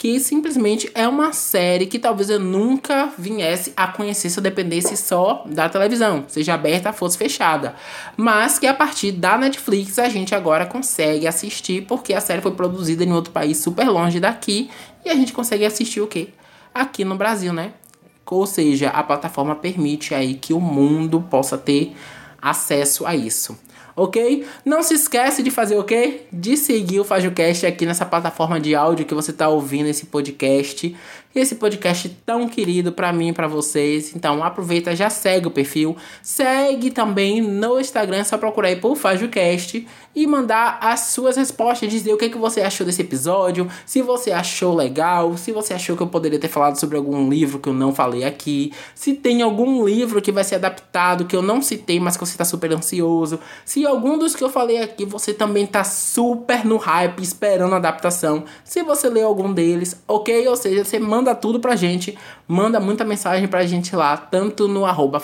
que 0.04 0.20
simplesmente 0.20 0.90
é 0.94 1.08
uma 1.08 1.32
série 1.32 1.86
que 1.86 1.98
talvez 1.98 2.28
eu 2.28 2.38
nunca 2.38 3.10
viesse 3.16 3.72
a 3.74 3.86
conhecer 3.86 4.28
se 4.28 4.38
eu 4.38 4.42
dependesse 4.42 4.98
só 4.98 5.42
da 5.46 5.66
televisão, 5.66 6.26
seja 6.28 6.52
aberta, 6.52 6.92
fosse 6.92 7.16
fechada. 7.16 7.74
Mas 8.14 8.58
que 8.58 8.66
a 8.66 8.74
partir 8.74 9.12
da 9.12 9.38
Netflix 9.38 9.98
a 9.98 10.10
gente 10.10 10.34
agora 10.34 10.66
consegue 10.66 11.26
assistir, 11.26 11.86
porque 11.86 12.12
a 12.12 12.20
série 12.20 12.42
foi 12.42 12.52
produzida 12.52 13.02
em 13.02 13.14
outro 13.14 13.32
país 13.32 13.56
super 13.56 13.88
longe 13.88 14.20
daqui 14.20 14.68
e 15.06 15.08
a 15.08 15.14
gente 15.14 15.32
consegue 15.32 15.64
assistir 15.64 16.02
o 16.02 16.06
quê? 16.06 16.28
Aqui 16.74 17.02
no 17.02 17.16
Brasil, 17.16 17.54
né? 17.54 17.72
Ou 18.26 18.46
seja, 18.46 18.90
a 18.90 19.02
plataforma 19.02 19.54
permite 19.54 20.14
aí 20.14 20.34
que 20.34 20.52
o 20.52 20.60
mundo 20.60 21.24
possa 21.30 21.56
ter 21.56 21.96
acesso 22.42 23.06
a 23.06 23.16
isso 23.16 23.58
ok? 23.96 24.46
Não 24.64 24.82
se 24.82 24.94
esquece 24.94 25.42
de 25.42 25.50
fazer 25.50 25.76
o 25.76 25.84
quê? 25.84 26.22
De 26.32 26.56
seguir 26.56 27.00
o 27.00 27.04
FajoCast 27.04 27.66
aqui 27.66 27.86
nessa 27.86 28.04
plataforma 28.04 28.60
de 28.60 28.74
áudio 28.74 29.06
que 29.06 29.14
você 29.14 29.30
está 29.30 29.48
ouvindo 29.48 29.86
esse 29.86 30.06
podcast 30.06 30.94
esse 31.34 31.56
podcast 31.56 32.08
tão 32.24 32.48
querido 32.48 32.92
para 32.92 33.12
mim 33.12 33.28
e 33.28 33.32
para 33.32 33.48
vocês. 33.48 34.14
Então 34.14 34.42
aproveita, 34.42 34.94
já 34.94 35.10
segue 35.10 35.48
o 35.48 35.50
perfil, 35.50 35.96
segue 36.22 36.90
também 36.90 37.40
no 37.40 37.80
Instagram, 37.80 38.22
só 38.24 38.38
procurar 38.38 38.68
aí 38.68 38.76
por 38.76 38.96
FajoCast 38.96 39.86
e 40.14 40.26
mandar 40.26 40.78
as 40.80 41.00
suas 41.00 41.36
respostas, 41.36 41.90
dizer 41.90 42.12
o 42.12 42.16
que, 42.16 42.28
que 42.28 42.38
você 42.38 42.60
achou 42.60 42.86
desse 42.86 43.02
episódio, 43.02 43.68
se 43.84 44.00
você 44.00 44.30
achou 44.30 44.74
legal, 44.74 45.36
se 45.36 45.50
você 45.50 45.74
achou 45.74 45.96
que 45.96 46.02
eu 46.02 46.06
poderia 46.06 46.38
ter 46.38 46.48
falado 46.48 46.78
sobre 46.78 46.96
algum 46.96 47.28
livro 47.28 47.58
que 47.58 47.68
eu 47.68 47.74
não 47.74 47.92
falei 47.92 48.24
aqui, 48.24 48.72
se 48.94 49.14
tem 49.14 49.42
algum 49.42 49.84
livro 49.84 50.22
que 50.22 50.30
vai 50.30 50.44
ser 50.44 50.56
adaptado 50.56 51.24
que 51.24 51.34
eu 51.34 51.42
não 51.42 51.60
citei, 51.60 51.98
mas 51.98 52.16
que 52.16 52.24
você 52.24 52.36
tá 52.36 52.44
super 52.44 52.72
ansioso, 52.72 53.40
se 53.64 53.84
algum 53.84 54.16
dos 54.16 54.36
que 54.36 54.44
eu 54.44 54.50
falei 54.50 54.82
aqui 54.82 55.04
você 55.04 55.34
também 55.34 55.66
tá 55.66 55.82
super 55.82 56.64
no 56.64 56.76
hype 56.76 57.20
esperando 57.20 57.74
a 57.74 57.78
adaptação, 57.78 58.44
se 58.64 58.82
você 58.82 59.08
leu 59.08 59.26
algum 59.26 59.52
deles, 59.52 60.00
ok? 60.06 60.46
Ou 60.46 60.56
seja, 60.56 60.84
você 60.84 60.98
manda 60.98 61.23
manda 61.24 61.34
tudo 61.34 61.58
pra 61.58 61.74
gente, 61.74 62.18
manda 62.46 62.78
muita 62.78 63.02
mensagem 63.02 63.48
pra 63.48 63.64
gente 63.64 63.96
lá, 63.96 64.14
tanto 64.14 64.68
no 64.68 64.84
arroba 64.84 65.18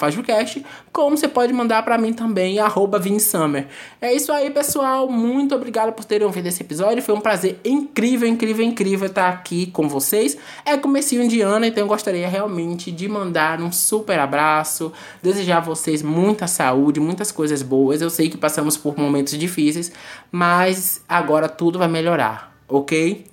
como 0.91 1.17
você 1.17 1.29
pode 1.29 1.53
mandar 1.53 1.83
pra 1.83 1.99
mim 1.99 2.15
também, 2.15 2.59
arroba 2.59 2.99
VinSummer. 2.99 3.67
É 4.01 4.15
isso 4.15 4.33
aí, 4.33 4.49
pessoal. 4.49 5.11
Muito 5.11 5.55
obrigado 5.55 5.93
por 5.93 6.07
terem 6.07 6.27
ouvido 6.27 6.47
esse 6.47 6.63
episódio. 6.63 7.03
Foi 7.03 7.15
um 7.15 7.21
prazer 7.21 7.61
incrível, 7.63 8.27
incrível, 8.27 8.65
incrível 8.65 9.09
estar 9.09 9.29
aqui 9.29 9.67
com 9.67 9.87
vocês. 9.87 10.39
É 10.65 10.75
comecinho 10.79 11.29
de 11.29 11.43
ano, 11.43 11.67
então 11.67 11.85
eu 11.85 11.89
gostaria 11.89 12.27
realmente 12.27 12.91
de 12.91 13.07
mandar 13.07 13.61
um 13.61 13.71
super 13.71 14.19
abraço, 14.19 14.91
desejar 15.23 15.59
a 15.59 15.61
vocês 15.61 16.03
muita 16.03 16.47
saúde, 16.47 16.99
muitas 16.99 17.31
coisas 17.31 17.61
boas. 17.61 18.01
Eu 18.01 18.09
sei 18.09 18.31
que 18.31 18.39
passamos 18.39 18.79
por 18.79 18.97
momentos 18.97 19.37
difíceis, 19.37 19.93
mas 20.33 21.05
agora 21.07 21.47
tudo 21.47 21.79
vai 21.79 21.89
melhorar, 21.89 22.57
ok? 22.67 23.27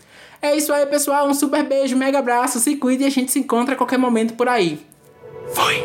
É 0.47 0.55
isso 0.55 0.71
aí, 0.71 0.85
pessoal. 0.85 1.27
Um 1.27 1.33
super 1.33 1.67
beijo, 1.67 1.97
mega 1.97 2.19
abraço. 2.19 2.61
Se 2.61 2.77
cuide 2.77 3.03
e 3.03 3.07
a 3.07 3.09
gente 3.09 3.33
se 3.33 3.39
encontra 3.39 3.73
a 3.73 3.77
qualquer 3.77 3.99
momento 3.99 4.33
por 4.33 4.47
aí. 4.47 4.79
Foi! 5.53 5.83